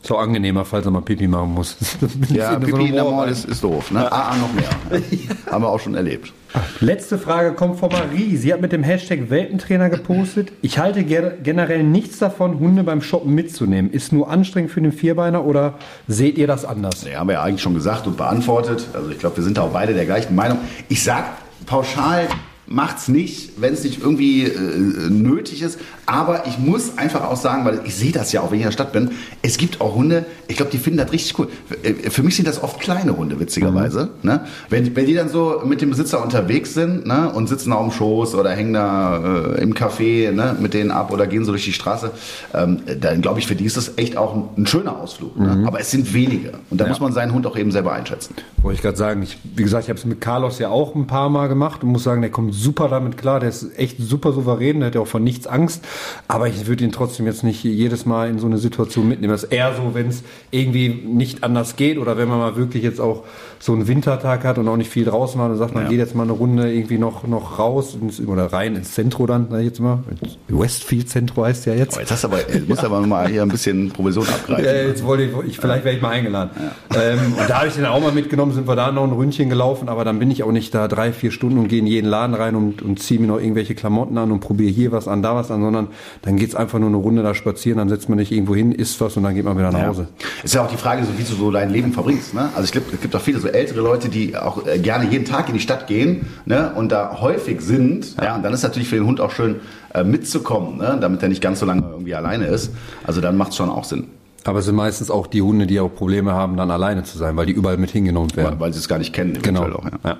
[0.03, 1.77] So angenehmer, falls er mal Pipi machen muss.
[2.31, 3.91] ja, Pipi in der Mall ist, ist doof.
[3.91, 4.11] Ne?
[4.11, 5.01] AA noch mehr.
[5.11, 5.53] Ja.
[5.53, 6.33] Haben wir auch schon erlebt.
[6.81, 8.37] Letzte Frage kommt von Marie.
[8.37, 10.53] Sie hat mit dem Hashtag Welpentrainer gepostet.
[10.63, 13.91] Ich halte generell nichts davon, Hunde beim Shoppen mitzunehmen.
[13.91, 15.75] Ist nur anstrengend für den Vierbeiner oder
[16.09, 17.05] seht ihr das anders?
[17.05, 18.89] Ja, haben wir ja eigentlich schon gesagt und beantwortet.
[18.95, 20.59] Also ich glaube, wir sind da auch beide der gleichen Meinung.
[20.89, 21.25] Ich sag
[21.67, 22.29] pauschal
[22.71, 25.79] macht's nicht, wenn es nicht irgendwie äh, nötig ist.
[26.07, 28.69] Aber ich muss einfach auch sagen, weil ich sehe das ja auch, wenn ich in
[28.69, 29.11] der Stadt bin,
[29.43, 31.49] es gibt auch Hunde, ich glaube, die finden das richtig cool.
[31.83, 34.11] Äh, für mich sind das oft kleine Hunde, witzigerweise.
[34.23, 34.31] Mhm.
[34.31, 34.45] Ne?
[34.69, 37.33] Wenn, wenn die dann so mit dem Besitzer unterwegs sind ne?
[37.33, 40.57] und sitzen auf dem Schoß oder hängen da äh, im Café ne?
[40.61, 42.13] mit denen ab oder gehen so durch die Straße,
[42.55, 45.37] ähm, dann glaube ich, für die ist das echt auch ein, ein schöner Ausflug.
[45.37, 45.57] Ne?
[45.57, 45.67] Mhm.
[45.67, 46.53] Aber es sind wenige.
[46.71, 46.91] Und da ja.
[46.91, 48.37] muss man seinen Hund auch eben selber einschätzen.
[48.63, 51.09] Wollte ich gerade sagen, ich, wie gesagt, ich habe es mit Carlos ja auch ein
[51.09, 53.41] paar Mal gemacht und muss sagen, der kommt super damit klar.
[53.41, 55.85] Der ist echt super souverän, der hat ja auch von nichts Angst.
[56.29, 59.33] Aber ich würde ihn trotzdem jetzt nicht jedes Mal in so eine Situation mitnehmen.
[59.33, 62.83] Das ist eher so, wenn es irgendwie nicht anders geht oder wenn man mal wirklich
[62.83, 63.25] jetzt auch
[63.59, 65.91] so einen Wintertag hat und auch nicht viel draußen war und sagt, man ja.
[65.91, 69.49] geht jetzt mal eine Runde irgendwie noch, noch raus ins, oder rein ins Zentrum dann,
[69.51, 70.03] sag ich jetzt mal.
[70.49, 71.97] Westfield Zentrum heißt ja jetzt.
[71.97, 74.65] Oh, jetzt hast du aber, musst aber mal hier ein bisschen Provision abgreifen.
[74.65, 76.51] Ja, jetzt wollte ich, ich vielleicht wäre ich mal eingeladen.
[76.95, 77.03] Ja.
[77.03, 79.51] Ähm, und da habe ich den auch mal mitgenommen, sind wir da noch ein Ründchen
[79.51, 82.09] gelaufen, aber dann bin ich auch nicht da drei, vier Stunden und gehe in jeden
[82.09, 85.23] Laden rein und, und ziehe mir noch irgendwelche Klamotten an und probiere hier was an,
[85.23, 85.89] da was an, sondern
[86.23, 89.01] dann geht's einfach nur eine Runde da spazieren, dann setzt man nicht irgendwo hin, isst
[89.01, 90.09] was und dann geht man wieder nach Hause.
[90.19, 90.27] Ja.
[90.45, 92.35] Ist ja auch die Frage, so wie du so dein Leben verbringst.
[92.35, 92.51] Ne?
[92.55, 95.25] Also ich glaube, es gibt auch viele so ältere Leute, die auch äh, gerne jeden
[95.25, 96.73] Tag in die Stadt gehen ne?
[96.75, 98.17] und da häufig sind.
[98.17, 98.25] Ja.
[98.25, 99.57] ja, und dann ist natürlich für den Hund auch schön
[99.95, 100.99] äh, mitzukommen, ne?
[101.01, 102.73] damit er nicht ganz so lange irgendwie alleine ist.
[103.05, 104.07] Also dann macht es schon auch Sinn.
[104.45, 107.37] Aber es sind meistens auch die Hunde, die auch Probleme haben, dann alleine zu sein,
[107.37, 108.53] weil die überall mit hingenommen werden.
[108.53, 109.39] Weil, weil sie es gar nicht kennen.
[109.43, 109.65] Genau.
[109.65, 109.91] Auch, ja.
[110.05, 110.17] Ja.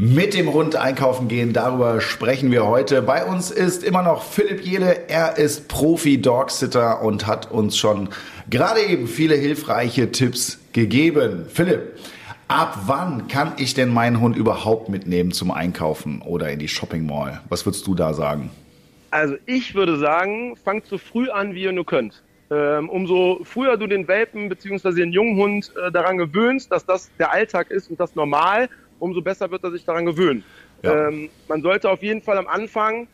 [0.00, 3.02] Mit dem Hund einkaufen gehen, darüber sprechen wir heute.
[3.02, 5.08] Bei uns ist immer noch Philipp Jede.
[5.08, 8.10] Er ist Profi-Dogsitter und hat uns schon
[8.48, 11.46] gerade eben viele hilfreiche Tipps gegeben.
[11.48, 11.98] Philipp,
[12.46, 17.04] ab wann kann ich denn meinen Hund überhaupt mitnehmen zum Einkaufen oder in die Shopping
[17.04, 17.40] Mall?
[17.48, 18.52] Was würdest du da sagen?
[19.10, 22.22] Also ich würde sagen, fangt so früh an, wie ihr nur könnt.
[22.52, 24.92] Ähm, umso früher du den Welpen bzw.
[24.92, 29.50] den Junghund äh, daran gewöhnst, dass das der Alltag ist und das normal, umso besser
[29.50, 30.44] wird er sich daran gewöhnen.
[30.82, 31.08] Ja.
[31.08, 33.08] Ähm, man sollte auf jeden Fall am Anfang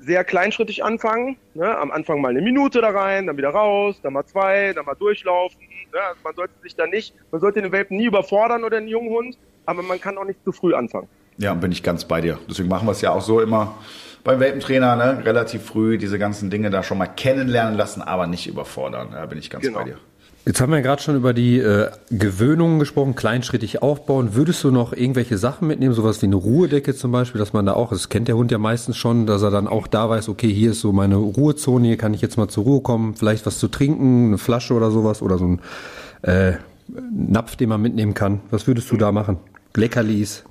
[0.00, 1.36] sehr kleinschrittig anfangen.
[1.54, 1.76] Ne?
[1.76, 4.94] Am Anfang mal eine Minute da rein, dann wieder raus, dann mal zwei, dann mal
[4.94, 5.60] durchlaufen.
[5.92, 6.00] Ne?
[6.00, 9.38] Also man sollte sich da nicht, man sollte den Welpen nie überfordern oder den Junghund,
[9.66, 11.08] aber man kann auch nicht zu früh anfangen.
[11.36, 12.38] Ja, bin ich ganz bei dir.
[12.48, 13.76] Deswegen machen wir es ja auch so immer
[14.22, 18.46] beim Welpentrainer, ne, relativ früh diese ganzen Dinge da schon mal kennenlernen lassen, aber nicht
[18.46, 19.08] überfordern.
[19.12, 19.80] Da bin ich ganz genau.
[19.80, 19.98] bei dir.
[20.46, 24.34] Jetzt haben wir ja gerade schon über die äh, Gewöhnungen gesprochen, kleinschrittig aufbauen.
[24.34, 27.72] Würdest du noch irgendwelche Sachen mitnehmen, sowas wie eine Ruhedecke zum Beispiel, dass man da
[27.72, 30.52] auch, das kennt der Hund ja meistens schon, dass er dann auch da weiß, okay,
[30.52, 33.58] hier ist so meine Ruhezone, hier kann ich jetzt mal zur Ruhe kommen, vielleicht was
[33.58, 35.60] zu trinken, eine Flasche oder sowas oder so ein
[36.20, 36.52] äh,
[37.10, 38.40] Napf, den man mitnehmen kann.
[38.50, 39.38] Was würdest du da machen?
[39.74, 40.44] Leckerlis?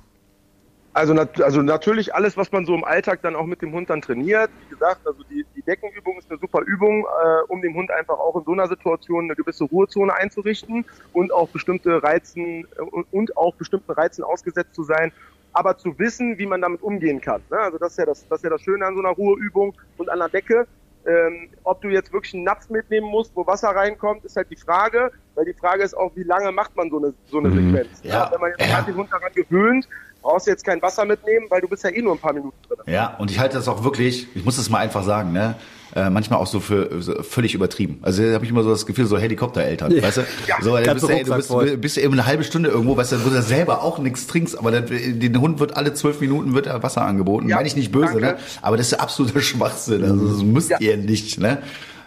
[0.94, 3.90] Also, nat also natürlich alles, was man so im Alltag dann auch mit dem Hund
[3.90, 4.48] dann trainiert.
[4.60, 8.16] Wie gesagt, also die, die Deckenübung ist eine super Übung, äh, um dem Hund einfach
[8.16, 13.36] auch in so einer Situation eine gewisse Ruhezone einzurichten und auch bestimmte Reizen äh, und
[13.36, 15.10] auch bestimmten Reizen ausgesetzt zu sein,
[15.52, 17.42] aber zu wissen, wie man damit umgehen kann.
[17.50, 17.58] Ne?
[17.58, 20.08] Also das ist ja das, das ist ja das Schöne an so einer Ruheübung und
[20.08, 20.68] an der Decke.
[21.06, 24.56] Ähm, ob du jetzt wirklich einen Napf mitnehmen musst, wo Wasser reinkommt, ist halt die
[24.56, 27.72] Frage, weil die Frage ist auch, wie lange macht man so eine, so eine mhm.
[27.72, 28.00] Sequenz.
[28.04, 28.10] Ja.
[28.10, 28.32] ja.
[28.32, 28.80] Wenn man jetzt ja.
[28.80, 29.86] den Hund daran gewöhnt,
[30.24, 32.56] brauchst du jetzt kein Wasser mitnehmen, weil du bist ja eh nur ein paar Minuten
[32.66, 32.78] drin.
[32.92, 35.54] Ja, und ich halte das auch wirklich, ich muss das mal einfach sagen, ne?
[35.94, 38.00] Äh, manchmal auch so für so völlig übertrieben.
[38.02, 40.02] Also da habe ich immer so das Gefühl, so Helikoptereltern, ja.
[40.02, 40.20] weißt du?
[40.48, 43.24] Ja, so, du bist, ey, du bist, bist eben eine halbe Stunde irgendwo, weißt du,
[43.24, 46.66] wo du selber auch nichts trinkst, aber der, den Hund wird alle zwölf Minuten wird
[46.66, 47.48] er Wasser angeboten.
[47.48, 48.38] Ja, Meine ich nicht böse, ne?
[48.60, 50.02] Aber das ist absoluter Schwachsinn.
[50.02, 50.78] Also das müsst ja.
[50.80, 51.62] ihr nicht, ne?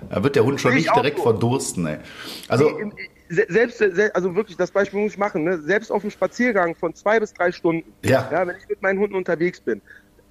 [0.10, 1.24] Da wird der Hund schon nicht direkt so.
[1.24, 1.98] verdursten, ey.
[2.50, 2.92] Also nee,
[3.30, 3.82] selbst,
[4.14, 5.60] also wirklich, das Beispiel muss ich machen, ne?
[5.60, 8.30] selbst auf dem Spaziergang von zwei bis drei Stunden, ja.
[8.32, 9.82] ja, wenn ich mit meinen Hunden unterwegs bin,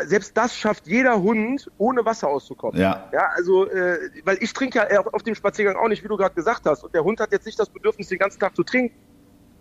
[0.04, 2.80] selbst das schafft jeder Hund, ohne Wasser auszukommen.
[2.80, 3.08] Ja.
[3.12, 6.16] Ja, also, äh, weil ich trinke ja auf, auf dem Spaziergang auch nicht, wie du
[6.16, 6.84] gerade gesagt hast.
[6.84, 8.94] Und der Hund hat jetzt nicht das Bedürfnis, den ganzen Tag zu trinken.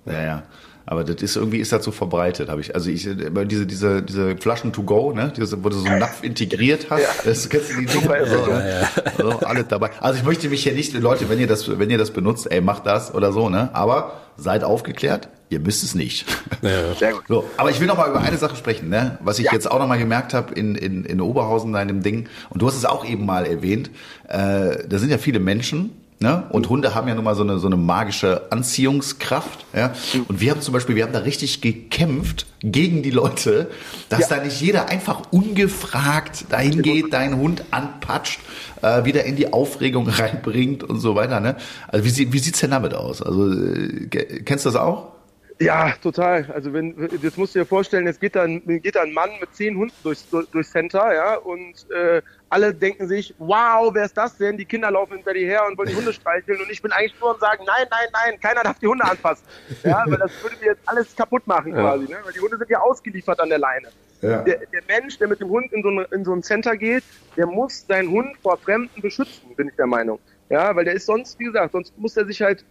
[0.06, 0.44] Ja, ja.
[0.88, 2.76] Aber das ist irgendwie ist das so verbreitet, habe ich.
[2.76, 6.24] Also ich diese diese diese Flaschen to go, ne, diese, wo du so einen Napf
[6.24, 7.10] integriert hast, ja.
[7.24, 8.90] das kennst du die Dinger, so, ja, ja.
[9.18, 9.90] so, alles dabei.
[10.00, 12.62] Also ich möchte mich hier nicht, Leute, wenn ihr das wenn ihr das benutzt, ey,
[12.62, 13.72] macht das oder so, ne?
[13.74, 16.28] Aber seid aufgeklärt, ihr müsst es nicht.
[16.62, 16.94] Ja.
[16.94, 17.24] Sehr gut.
[17.28, 19.18] So, aber ich will noch mal über eine Sache sprechen, ne?
[19.22, 19.54] Was ich ja.
[19.54, 22.76] jetzt auch noch mal gemerkt habe in, in, in Oberhausen, deinem Ding, und du hast
[22.76, 23.90] es auch eben mal erwähnt,
[24.28, 26.44] äh, da sind ja viele Menschen, Ne?
[26.50, 29.66] Und Hunde haben ja nun mal so eine, so eine magische Anziehungskraft.
[29.76, 29.94] Ja?
[30.30, 33.70] Und wir haben zum Beispiel, wir haben da richtig gekämpft gegen die Leute,
[34.08, 34.38] dass ja.
[34.38, 38.40] da nicht jeder einfach ungefragt dahin geht, deinen Hund anpatscht,
[38.82, 41.42] äh, wieder in die Aufregung reinbringt und so weiter.
[41.42, 41.58] Ne?
[41.90, 43.22] Also wie, wie sieht's denn damit aus?
[43.22, 44.08] Also äh,
[44.46, 45.15] kennst du das auch?
[45.60, 46.52] Ja, total.
[46.54, 49.30] Also wenn jetzt musst du dir vorstellen, jetzt geht da ein, geht da ein Mann
[49.40, 54.18] mit zehn Hunden durchs, durchs Center, ja, und äh, alle denken sich, wow, wer ist
[54.18, 54.58] das denn?
[54.58, 57.18] Die Kinder laufen hinter dir her und wollen die Hunde streicheln und ich bin eigentlich
[57.22, 59.46] nur und sagen, nein, nein, nein, keiner darf die Hunde anfassen.
[59.84, 61.82] Ja, weil das würde mir jetzt alles kaputt machen ja.
[61.82, 62.18] quasi, ne?
[62.24, 63.88] Weil die Hunde sind ja ausgeliefert an der Leine.
[64.22, 64.42] Ja.
[64.42, 67.04] Der, der Mensch, der mit dem Hund in so, ein, in so ein Center geht,
[67.38, 70.20] der muss seinen Hund vor Fremden beschützen, bin ich der Meinung.
[70.50, 72.64] Ja, weil der ist sonst, wie gesagt, sonst muss er sich halt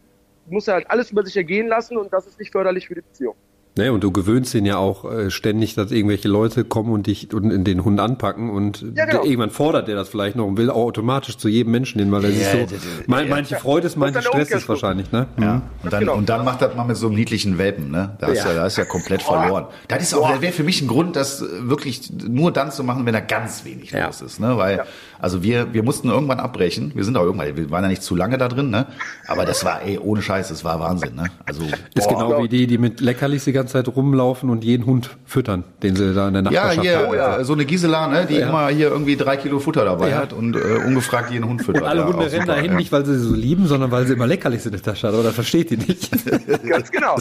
[0.47, 3.03] muss er halt alles über sich ergehen lassen und das ist nicht förderlich für die
[3.03, 3.35] Beziehung.
[3.77, 7.35] Ne, und du gewöhnst ihn ja auch äh, ständig, dass irgendwelche Leute kommen und dich
[7.35, 9.25] und in den Hund anpacken und ja, genau.
[9.25, 12.25] irgendwann fordert der das vielleicht noch und will auch automatisch zu jedem Menschen hin, weil
[12.25, 12.89] er yeah, sich so.
[13.09, 15.27] Mein, manche Freude ist, manche Stress ist wahrscheinlich, ne?
[15.41, 15.63] Ja.
[15.83, 16.15] Und dann, genau.
[16.15, 18.17] und dann macht das mal mit so einem niedlichen Welpen, ne?
[18.21, 19.67] Da ist ja, da ist ja komplett verloren.
[19.89, 23.13] Das ist auch, wäre für mich ein Grund, das wirklich nur dann zu machen, wenn
[23.13, 24.07] da ganz wenig ja.
[24.07, 24.57] los ist, ne?
[24.57, 24.85] Weil,
[25.19, 26.93] also wir, wir mussten irgendwann abbrechen.
[26.95, 28.87] Wir sind auch irgendwann, wir waren ja nicht zu lange da drin, ne?
[29.27, 31.25] Aber das war, ey, ohne Scheiß, das war Wahnsinn, ne?
[31.47, 31.63] Also.
[31.95, 35.17] Ist boah, genau wie die, die mit Leckerlis die ganze Zeit rumlaufen und jeden Hund
[35.25, 37.15] füttern, den sie da in der Nachbarschaft ja, hier, haben.
[37.15, 38.49] Ja, so eine Gisela, ne, die ja.
[38.49, 40.19] immer hier irgendwie drei Kilo Futter dabei ja.
[40.19, 41.83] hat und äh, ungefragt jeden Hund füttert.
[41.83, 42.77] Und alle Hunde rennen dahin ja.
[42.77, 45.15] nicht, weil sie sie so lieben, sondern weil sie immer Leckerlis in der Tasche hat,
[45.15, 46.11] oder versteht die nicht.
[46.69, 47.17] Ganz genau.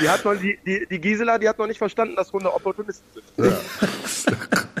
[0.00, 3.06] Die hat noch, die, die, die Gisela, die hat noch nicht verstanden, dass Hunde Opportunisten
[3.12, 3.46] sind.
[3.46, 3.58] Ja.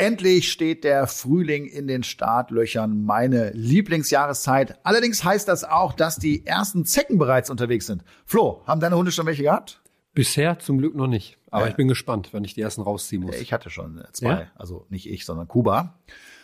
[0.00, 4.78] Endlich steht der Frühling in den Startlöchern, meine Lieblingsjahreszeit.
[4.82, 8.02] Allerdings heißt das auch, dass die ersten Zecken bereits unterwegs sind.
[8.24, 9.82] Flo, haben deine Hunde schon welche gehabt?
[10.14, 11.36] Bisher zum Glück noch nicht.
[11.50, 11.70] Aber ja.
[11.72, 13.36] ich bin gespannt, wenn ich die ersten rausziehen muss.
[13.36, 14.28] Ich hatte schon zwei.
[14.30, 14.46] Ja?
[14.54, 15.98] Also nicht ich, sondern Kuba.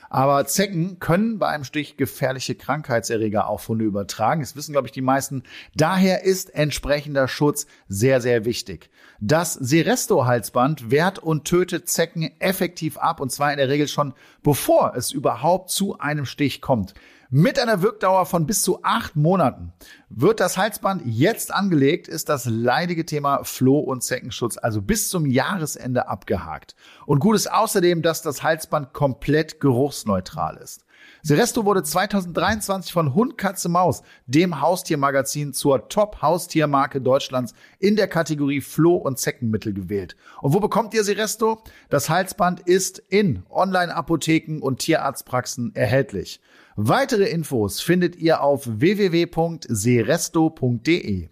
[0.09, 4.41] Aber Zecken können bei einem Stich gefährliche Krankheitserreger auf Hunde übertragen.
[4.41, 5.43] Das wissen, glaube ich, die meisten.
[5.75, 8.91] Daher ist entsprechender Schutz sehr, sehr wichtig.
[9.21, 14.95] Das Seresto-Halsband wehrt und tötet Zecken effektiv ab und zwar in der Regel schon bevor
[14.95, 16.95] es überhaupt zu einem Stich kommt.
[17.31, 19.73] Mit einer Wirkdauer von bis zu acht Monaten
[20.09, 25.27] wird das Halsband jetzt angelegt, ist das leidige Thema Floh- und Zeckenschutz also bis zum
[25.27, 26.77] Jahresende abgehakt.
[27.05, 30.86] Und gut ist außerdem, dass das Halsband komplett geruchsneutral ist.
[31.27, 38.61] Seresto wurde 2023 von Hund, Katze, Maus, dem Haustiermagazin, zur Top-Haustiermarke Deutschlands in der Kategorie
[38.61, 40.15] Floh- und Zeckenmittel gewählt.
[40.41, 41.65] Und wo bekommt ihr Seresto?
[41.89, 46.41] Das Halsband ist in Online-Apotheken und Tierarztpraxen erhältlich.
[46.77, 51.29] Weitere Infos findet ihr auf www.seresto.de.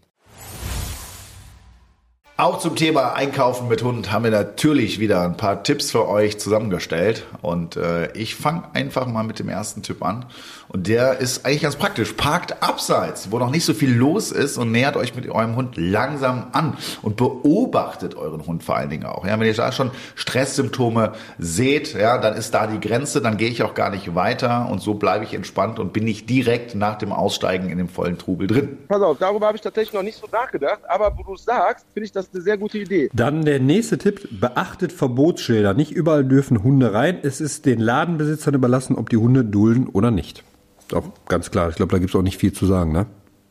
[2.36, 6.36] Auch zum Thema Einkaufen mit Hund haben wir natürlich wieder ein paar Tipps für euch
[6.40, 7.24] zusammengestellt.
[7.42, 10.26] Und äh, ich fange einfach mal mit dem ersten Tipp an.
[10.68, 12.12] Und der ist eigentlich ganz praktisch.
[12.14, 15.76] Parkt abseits, wo noch nicht so viel los ist und nähert euch mit eurem Hund
[15.76, 19.26] langsam an und beobachtet euren Hund vor allen Dingen auch.
[19.26, 23.48] Ja, wenn ihr da schon Stresssymptome seht, ja, dann ist da die Grenze, dann gehe
[23.48, 26.96] ich auch gar nicht weiter und so bleibe ich entspannt und bin nicht direkt nach
[26.96, 28.78] dem Aussteigen in dem vollen Trubel drin.
[28.88, 31.86] Pass auf, darüber habe ich tatsächlich noch nicht so nachgedacht, aber wo du es sagst,
[31.92, 33.10] finde ich das eine sehr gute Idee.
[33.12, 35.74] Dann der nächste Tipp, beachtet Verbotsschilder.
[35.74, 37.18] Nicht überall dürfen Hunde rein.
[37.22, 40.44] Es ist den Ladenbesitzern überlassen, ob die Hunde dulden oder nicht.
[40.92, 41.70] Auch ganz klar.
[41.70, 43.06] Ich glaube, da gibt es auch nicht viel zu sagen, ne?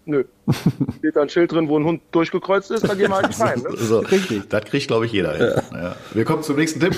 [0.05, 0.25] Nö.
[0.97, 3.39] Steht da ein Schild drin, wo ein Hund durchgekreuzt ist, da gehen wir halt nicht
[3.39, 3.59] rein.
[3.59, 3.69] Ne?
[3.77, 4.49] So, Richtig.
[4.49, 5.37] Das kriegt, glaube ich, jeder.
[5.55, 5.61] Ja.
[5.71, 5.95] Ja.
[6.13, 6.95] Wir kommen zum nächsten Tipp.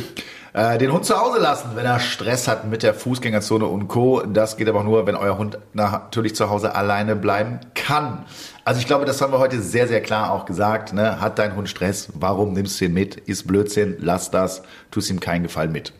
[0.53, 4.21] Äh, den Hund zu Hause lassen, wenn er Stress hat mit der Fußgängerzone und Co.
[4.21, 8.25] Das geht aber nur, wenn euer Hund natürlich zu Hause alleine bleiben kann.
[8.63, 10.93] Also ich glaube, das haben wir heute sehr, sehr klar auch gesagt.
[10.93, 11.19] Ne?
[11.19, 12.09] Hat dein Hund Stress?
[12.15, 13.17] Warum nimmst du ihn mit?
[13.17, 15.93] Ist Blödsinn, lass das, tust ihm keinen Gefallen mit.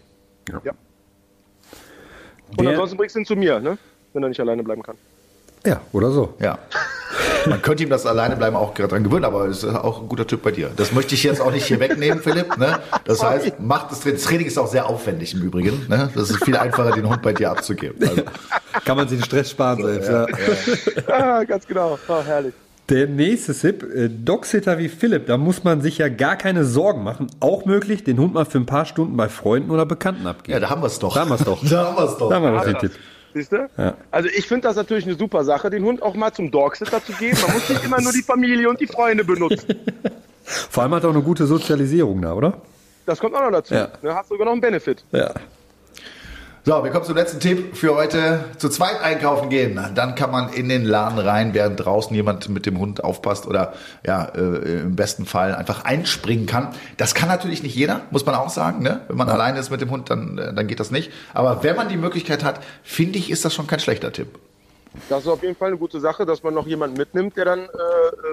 [0.50, 0.62] Ja.
[0.64, 0.72] ja.
[2.58, 3.78] Und ansonsten bringst du ihn zu mir, ne?
[4.16, 4.96] Wenn er nicht alleine bleiben kann.
[5.66, 6.34] Ja, oder so.
[6.40, 6.60] Ja.
[7.48, 10.08] Man könnte ihm das alleine bleiben auch gerade dran gewöhnen, aber es ist auch ein
[10.08, 10.72] guter Typ bei dir.
[10.76, 12.58] Das möchte ich jetzt auch nicht hier wegnehmen, Philipp.
[12.58, 12.80] Ne?
[13.06, 14.18] Das heißt, macht das Training.
[14.18, 15.86] Das Training ist auch sehr aufwendig im Übrigen.
[15.88, 16.10] Ne?
[16.16, 17.98] Das ist viel einfacher, den Hund bei dir abzugeben.
[18.08, 18.24] Also.
[18.84, 20.10] Kann man sich den Stress sparen selbst.
[20.10, 20.28] Ja,
[21.08, 21.20] ja.
[21.20, 21.44] ja.
[21.44, 22.00] ganz genau.
[22.08, 22.54] Oh, herrlich.
[22.90, 27.04] Der nächste Tipp, äh, Dogsitter wie Philipp, da muss man sich ja gar keine Sorgen
[27.04, 27.28] machen.
[27.40, 30.54] Auch möglich, den Hund mal für ein paar Stunden bei Freunden oder Bekannten abgeben.
[30.54, 31.14] Ja, da haben wir es doch.
[31.14, 31.68] Da haben wir es doch.
[31.68, 32.30] da haben wir es doch.
[32.30, 32.92] Da haben wir den Tipp.
[33.36, 33.70] Siehst du?
[33.78, 33.96] Ja.
[34.12, 37.12] Also ich finde das natürlich eine super Sache, den Hund auch mal zum Dogsitter zu
[37.12, 37.38] geben.
[37.46, 39.76] Man muss nicht immer nur die Familie und die Freunde benutzen.
[40.44, 42.62] Vor allem hat er auch eine gute Sozialisierung da, oder?
[43.06, 43.74] Das kommt auch noch dazu.
[43.74, 43.90] Ja.
[44.02, 45.04] Da hast du sogar noch einen Benefit.
[45.12, 45.34] Ja.
[46.68, 48.44] So, wir kommen zum letzten Tipp für heute.
[48.58, 49.80] Zu zweit einkaufen gehen.
[49.94, 53.74] Dann kann man in den Laden rein, während draußen jemand mit dem Hund aufpasst oder
[54.04, 56.70] ja, äh, im besten Fall einfach einspringen kann.
[56.98, 58.82] Das kann natürlich nicht jeder, muss man auch sagen.
[58.82, 59.02] Ne?
[59.08, 59.36] Wenn man ja.
[59.36, 61.12] alleine ist mit dem Hund, dann, äh, dann geht das nicht.
[61.36, 64.40] Aber wenn man die Möglichkeit hat, finde ich, ist das schon kein schlechter Tipp.
[65.10, 67.60] Das ist auf jeden Fall eine gute Sache, dass man noch jemanden mitnimmt, der dann
[67.60, 67.68] äh,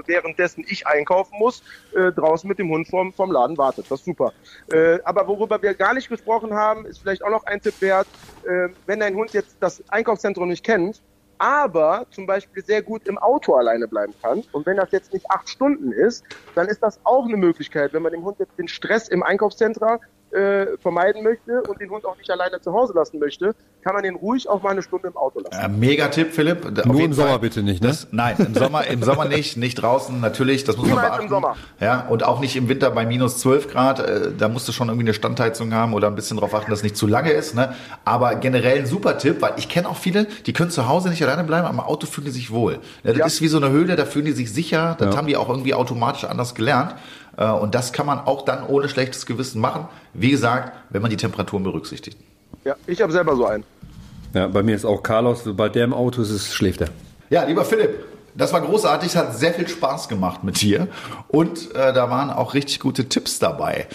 [0.07, 1.63] währenddessen ich einkaufen muss,
[1.95, 3.87] äh, draußen mit dem Hund vorm, vorm Laden wartet.
[3.91, 4.33] Das ist super.
[4.73, 8.07] Äh, aber worüber wir gar nicht gesprochen haben, ist vielleicht auch noch ein Tipp wert.
[8.45, 11.03] Äh, wenn dein Hund jetzt das Einkaufszentrum nicht kennt,
[11.39, 14.45] aber zum Beispiel sehr gut im Auto alleine bleiben kann.
[14.53, 18.03] Und wenn das jetzt nicht acht Stunden ist, dann ist das auch eine Möglichkeit, wenn
[18.03, 19.99] man dem Hund jetzt den Stress im Einkaufszentrum
[20.33, 24.03] äh, vermeiden möchte und den Hund auch nicht alleine zu Hause lassen möchte, kann man
[24.03, 25.61] den ruhig auch mal eine Stunde im Auto lassen.
[25.61, 26.65] Ja, mega Tipp, Philipp.
[26.65, 27.39] Auf Nur im Sommer Fall.
[27.41, 27.89] bitte nicht, ne?
[27.89, 31.25] Das, nein, im Sommer, im Sommer nicht, nicht draußen, natürlich, das muss Niemals man beachten.
[31.25, 31.57] im Sommer.
[31.81, 34.89] Ja, und auch nicht im Winter bei minus 12 Grad, äh, da musst du schon
[34.89, 37.55] irgendwie eine Standheizung haben oder ein bisschen darauf achten, dass es nicht zu lange ist,
[37.55, 37.75] ne?
[38.05, 41.23] Aber generell ein super Tipp, weil ich kenne auch viele, die können zu Hause nicht
[41.23, 42.79] alleine bleiben, aber im Auto fühlen die sich wohl.
[43.03, 43.27] Ja, das ja.
[43.27, 45.17] ist wie so eine Höhle, da fühlen die sich sicher, das ja.
[45.17, 46.95] haben die auch irgendwie automatisch anders gelernt.
[47.37, 49.89] Äh, und das kann man auch dann ohne schlechtes Gewissen machen.
[50.15, 52.19] Wie gesagt, wenn man die Temperaturen berücksichtigt.
[52.65, 53.65] Ja, ich habe selber so einen.
[54.35, 56.89] Ja, bei mir ist auch Carlos, sobald der im Auto ist, schläft er.
[57.29, 60.89] Ja, lieber Philipp, das war großartig, es hat sehr viel Spaß gemacht mit dir
[61.29, 63.87] und äh, da waren auch richtig gute Tipps dabei.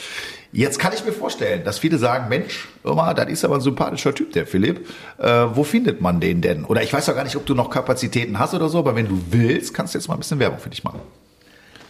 [0.52, 4.14] Jetzt kann ich mir vorstellen, dass viele sagen, Mensch, Irma, das ist aber ein sympathischer
[4.14, 4.88] Typ, der Philipp.
[5.18, 6.66] Äh, wo findet man den denn?
[6.66, 9.08] Oder ich weiß auch gar nicht, ob du noch Kapazitäten hast oder so, aber wenn
[9.08, 11.02] du willst, kannst du jetzt mal ein bisschen Werbung für dich machen.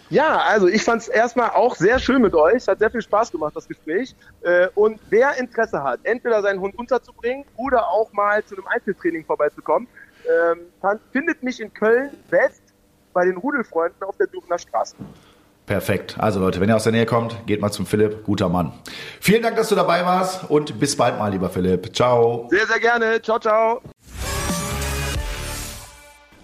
[0.10, 2.68] Ja, also ich fand es erstmal auch sehr schön mit euch.
[2.68, 4.16] Hat sehr viel Spaß gemacht, das Gespräch.
[4.42, 9.26] Äh, und wer Interesse hat, entweder seinen Hund unterzubringen oder auch mal zu einem Einzeltraining
[9.26, 9.88] vorbeizukommen,
[10.28, 10.60] ähm,
[11.12, 12.62] findet mich in Köln West
[13.14, 14.96] bei den Rudelfreunden auf der Dürrener Straße.
[15.66, 16.16] Perfekt.
[16.18, 18.24] Also Leute, wenn ihr aus der Nähe kommt, geht mal zum Philipp.
[18.24, 18.72] Guter Mann.
[19.20, 21.94] Vielen Dank, dass du dabei warst und bis bald mal, lieber Philipp.
[21.94, 22.48] Ciao.
[22.50, 23.22] Sehr, sehr gerne.
[23.22, 23.82] Ciao, ciao.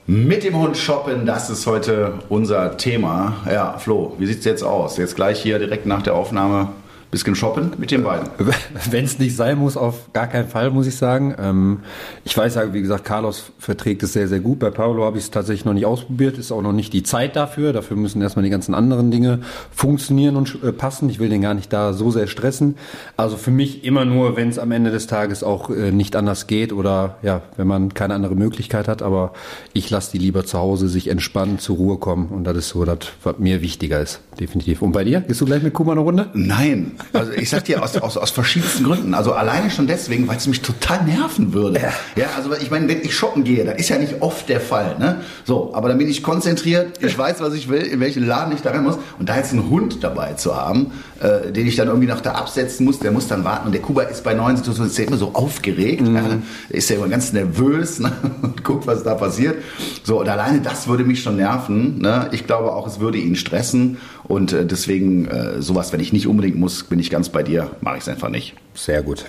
[0.06, 3.38] Mit dem Hund shoppen, das ist heute unser Thema.
[3.50, 4.98] Ja, Flo, wie sieht's jetzt aus?
[4.98, 6.68] Jetzt gleich hier direkt nach der Aufnahme
[7.14, 8.28] bisschen shoppen mit den beiden.
[8.90, 11.36] Wenn es nicht sein muss, auf gar keinen Fall, muss ich sagen.
[11.40, 11.80] Ähm,
[12.26, 14.60] ich weiß ja, wie gesagt, Carlos verträgt es sehr, sehr gut.
[14.60, 16.38] Bei Paolo habe ich es tatsächlich noch nicht ausprobiert.
[16.38, 17.72] Ist auch noch nicht die Zeit dafür.
[17.72, 19.40] Dafür müssen erstmal die ganzen anderen Dinge
[19.72, 21.10] funktionieren und äh, passen.
[21.10, 22.76] Ich will den gar nicht da so sehr stressen.
[23.16, 26.48] Also für mich immer nur, wenn es am Ende des Tages auch äh, nicht anders
[26.48, 29.04] geht oder ja, wenn man keine andere Möglichkeit hat.
[29.04, 29.34] Aber
[29.74, 32.30] ich lasse die lieber zu Hause sich entspannen, zur Ruhe kommen.
[32.30, 34.20] Und das ist so das, was mir wichtiger ist.
[34.40, 34.82] Definitiv.
[34.82, 35.22] Und bei dir?
[35.22, 36.32] Gehst du gleich mit Kuma eine Runde?
[36.34, 39.14] Nein, also ich sag dir aus, aus, aus verschiedensten Gründen.
[39.14, 41.80] Also alleine schon deswegen, weil es mich total nerven würde.
[41.80, 44.62] Ja, ja also ich meine, wenn ich shoppen gehe, das ist ja nicht oft der
[44.62, 44.98] Fall.
[45.00, 45.22] Ne?
[45.46, 48.62] So, aber dann bin ich konzentriert, ich weiß, was ich will, in welchen Laden ich
[48.62, 48.98] da rein muss.
[49.20, 52.34] Und da jetzt einen Hund dabei zu haben, äh, den ich dann irgendwie noch da
[52.34, 53.68] absetzen muss, der muss dann warten.
[53.68, 56.02] Und der Kuba ist bei neuen Situationen ist immer so aufgeregt.
[56.02, 56.16] Mhm.
[56.16, 56.24] Ja,
[56.70, 58.12] ist ja immer ganz nervös ne?
[58.42, 59.58] und guckt, was da passiert.
[60.04, 62.00] So, und alleine das würde mich schon nerven.
[62.00, 62.30] Ne?
[62.32, 63.98] Ich glaube auch, es würde ihn stressen.
[64.26, 67.72] Und äh, deswegen äh, sowas, wenn ich nicht unbedingt muss, bin ich ganz bei dir,
[67.82, 68.56] mache ich es einfach nicht.
[68.74, 69.26] Sehr gut.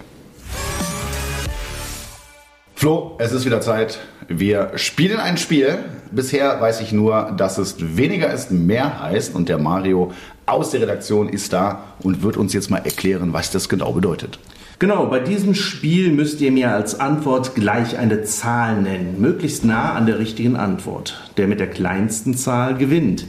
[2.75, 3.99] Flo, es ist wieder Zeit.
[4.29, 5.79] Wir spielen ein Spiel.
[6.11, 9.35] Bisher weiß ich nur, dass es weniger ist, mehr heißt.
[9.35, 10.13] Und der Mario
[10.47, 14.39] aus der Redaktion ist da und wird uns jetzt mal erklären, was das genau bedeutet.
[14.81, 19.93] Genau, bei diesem Spiel müsst ihr mir als Antwort gleich eine Zahl nennen, möglichst nah
[19.93, 21.31] an der richtigen Antwort.
[21.37, 23.25] Der mit der kleinsten Zahl gewinnt.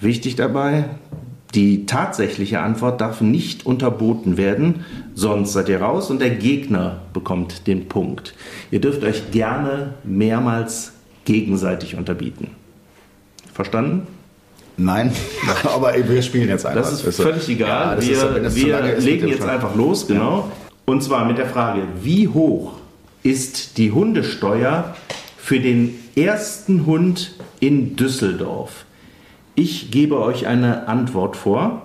[0.00, 0.86] Wichtig dabei,
[1.54, 4.84] die tatsächliche Antwort darf nicht unterboten werden,
[5.14, 8.34] sonst seid ihr raus und der Gegner bekommt den Punkt.
[8.70, 10.92] Ihr dürft euch gerne mehrmals
[11.24, 12.50] gegenseitig unterbieten.
[13.52, 14.06] Verstanden?
[14.76, 15.12] Nein,
[15.64, 16.82] aber wir spielen jetzt einfach.
[16.82, 18.02] Das ist völlig egal.
[18.02, 20.38] Ja, wir, ist, wir legen jetzt einfach los, genau.
[20.38, 20.52] Ja.
[20.86, 22.74] Und zwar mit der Frage, wie hoch
[23.22, 24.96] ist die Hundesteuer
[25.36, 28.86] für den ersten Hund in Düsseldorf?
[29.60, 31.82] Ich gebe euch eine Antwort vor,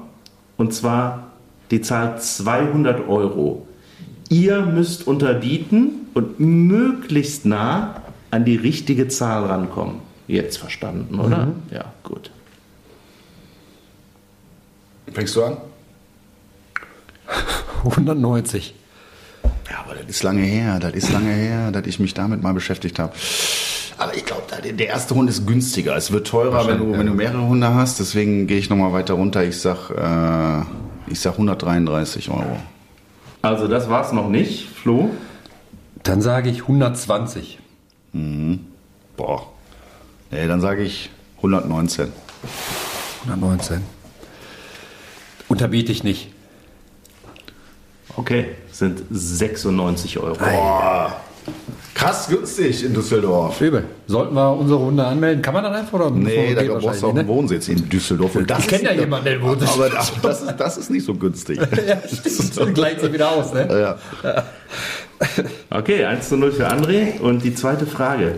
[0.55, 1.33] und zwar
[1.71, 3.67] die Zahl 200 Euro.
[4.29, 9.95] Ihr müsst unterbieten und möglichst nah an die richtige Zahl rankommen.
[10.25, 11.47] Jetzt verstanden, oder?
[11.47, 11.63] Mhm.
[11.69, 12.31] Ja, gut.
[15.11, 15.57] Fängst du an?
[17.83, 18.73] 190.
[19.69, 22.53] Ja, aber das ist lange her, das ist lange her, dass ich mich damit mal
[22.53, 23.11] beschäftigt habe.
[24.15, 25.95] Ich glaube, der erste Hund ist günstiger.
[25.95, 27.99] Es wird teurer, wenn du, wenn du mehrere Hunde hast.
[27.99, 29.43] Deswegen gehe ich nochmal weiter runter.
[29.43, 30.63] Ich sag, äh,
[31.11, 32.57] ich sag 133 Euro.
[33.41, 35.11] Also das war's noch nicht, Flo.
[36.03, 37.59] Dann sage ich 120.
[38.13, 38.61] Mhm.
[39.17, 39.47] Boah.
[40.31, 42.11] Nee, dann sage ich 119.
[43.23, 43.81] 119.
[45.47, 46.31] Unterbiete ich nicht.
[48.15, 50.37] Okay, sind 96 Euro.
[50.37, 51.15] Boah.
[51.93, 53.61] Krass günstig in Düsseldorf.
[53.61, 53.85] Übel.
[54.05, 55.41] Sollten wir unsere Runde anmelden?
[55.41, 55.93] Kann man dann einfach?
[55.93, 57.27] Oder nee, da brauchst du auch einen ne?
[57.27, 58.35] Wohnsitz in Düsseldorf.
[58.35, 59.63] Und das ich kenne ja jemanden, der wohnt.
[59.63, 61.57] Aber das, das, ist, das ist nicht so günstig.
[61.87, 62.75] ja, stimmt.
[62.75, 63.97] gleicht sich wieder aus, ne?
[64.21, 64.43] Ja.
[65.69, 67.19] Okay, 1 zu 0 für André.
[67.19, 68.35] Und die zweite Frage.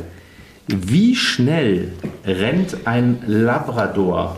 [0.67, 1.93] Wie schnell
[2.25, 4.37] rennt ein Labrador?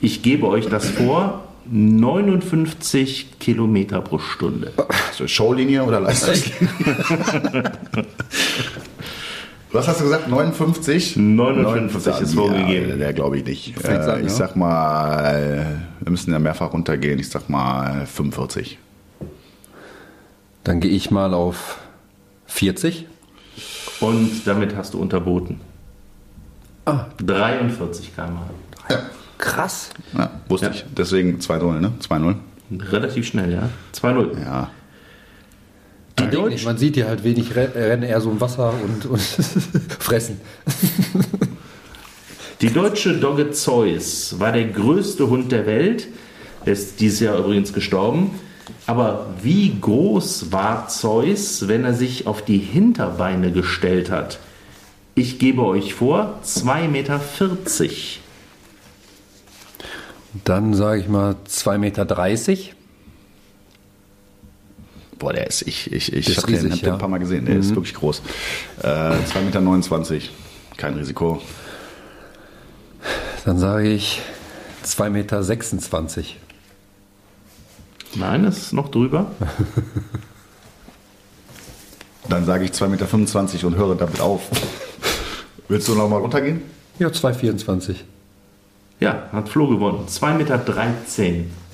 [0.00, 1.47] Ich gebe euch das vor.
[1.70, 4.72] 59 Kilometer pro Stunde.
[5.12, 6.68] So Showlinie oder Leistungslinie?
[9.70, 10.28] Was hast du gesagt?
[10.28, 11.16] 59?
[11.16, 12.88] 59, ist vorgegeben.
[12.88, 13.76] Ja, der glaube ich nicht.
[13.84, 14.36] Äh, sagen, ich ja?
[14.36, 17.18] sag mal, wir müssen ja mehrfach runtergehen.
[17.18, 18.78] Ich sag mal 45.
[20.64, 21.78] Dann gehe ich mal auf
[22.46, 23.06] 40.
[24.00, 25.60] Und damit hast du unterboten.
[26.86, 27.06] Ah.
[27.18, 28.50] 43 km/h.
[28.88, 29.00] Ja.
[29.38, 29.90] Krass.
[30.16, 30.72] Ja, wusste ja.
[30.72, 30.84] ich.
[30.96, 31.92] Deswegen 2-0, ne?
[32.06, 32.34] 2-0.
[32.90, 33.70] Relativ schnell, ja.
[33.94, 34.40] 2-0.
[34.40, 34.70] Ja.
[36.18, 36.64] Die Deutsch.
[36.64, 39.20] Man sieht hier halt wenig Rennen, eher so im Wasser und, und
[40.00, 40.40] fressen.
[42.60, 46.08] Die deutsche Dogge Zeus war der größte Hund der Welt.
[46.64, 48.32] Er ist dieses Jahr übrigens gestorben.
[48.86, 54.40] Aber wie groß war Zeus, wenn er sich auf die Hinterbeine gestellt hat?
[55.14, 57.20] Ich gebe euch vor, 2,40 Meter.
[60.44, 62.04] Dann sage ich mal 2,30 Meter.
[65.18, 66.84] Boah, der ist, ich, ich, ich habe den, hab ja.
[66.84, 67.60] den ein paar Mal gesehen, der mhm.
[67.60, 68.22] ist wirklich groß.
[68.82, 70.26] Äh, 2,29 Meter,
[70.76, 71.42] kein Risiko.
[73.44, 74.22] Dann sage ich
[74.84, 75.42] 2,26 Meter.
[78.14, 79.32] Nein, es ist noch drüber.
[82.28, 84.42] Dann sage ich 2,25 Meter und höre damit auf.
[85.68, 86.62] Willst du noch mal runtergehen?
[86.98, 87.96] Ja, 2,24
[89.00, 90.06] Ja, hat Flo gewonnen.
[90.08, 90.60] 2,13 Meter.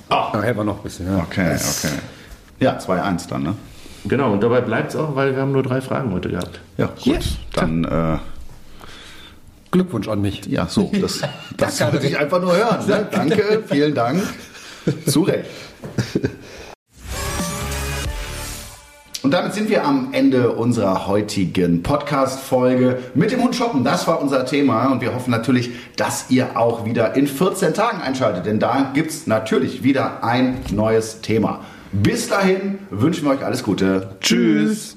[0.09, 0.41] Ah, oh.
[0.41, 1.07] hätten wir noch ein bisschen.
[1.07, 1.23] Ja.
[1.23, 1.93] Okay, okay.
[2.59, 3.55] Ja, 2-1 dann, ne?
[4.05, 6.59] Genau, und dabei bleibt es auch, weil wir haben nur drei Fragen heute gehabt.
[6.77, 7.05] Ja, gut.
[7.05, 7.37] Yes.
[7.53, 8.17] Dann äh,
[9.71, 10.45] Glückwunsch an mich.
[10.45, 11.21] Ja, so, das,
[11.57, 12.85] das wollte ich einfach nur hören.
[12.87, 13.07] Ne?
[13.11, 14.21] Danke, vielen Dank.
[15.07, 15.49] Zu Recht.
[19.25, 23.83] Und damit sind wir am Ende unserer heutigen Podcast-Folge mit dem Hund shoppen.
[23.83, 28.03] Das war unser Thema und wir hoffen natürlich, dass ihr auch wieder in 14 Tagen
[28.03, 31.61] einschaltet, denn da gibt es natürlich wieder ein neues Thema.
[31.91, 34.09] Bis dahin wünschen wir euch alles Gute.
[34.21, 34.95] Tschüss.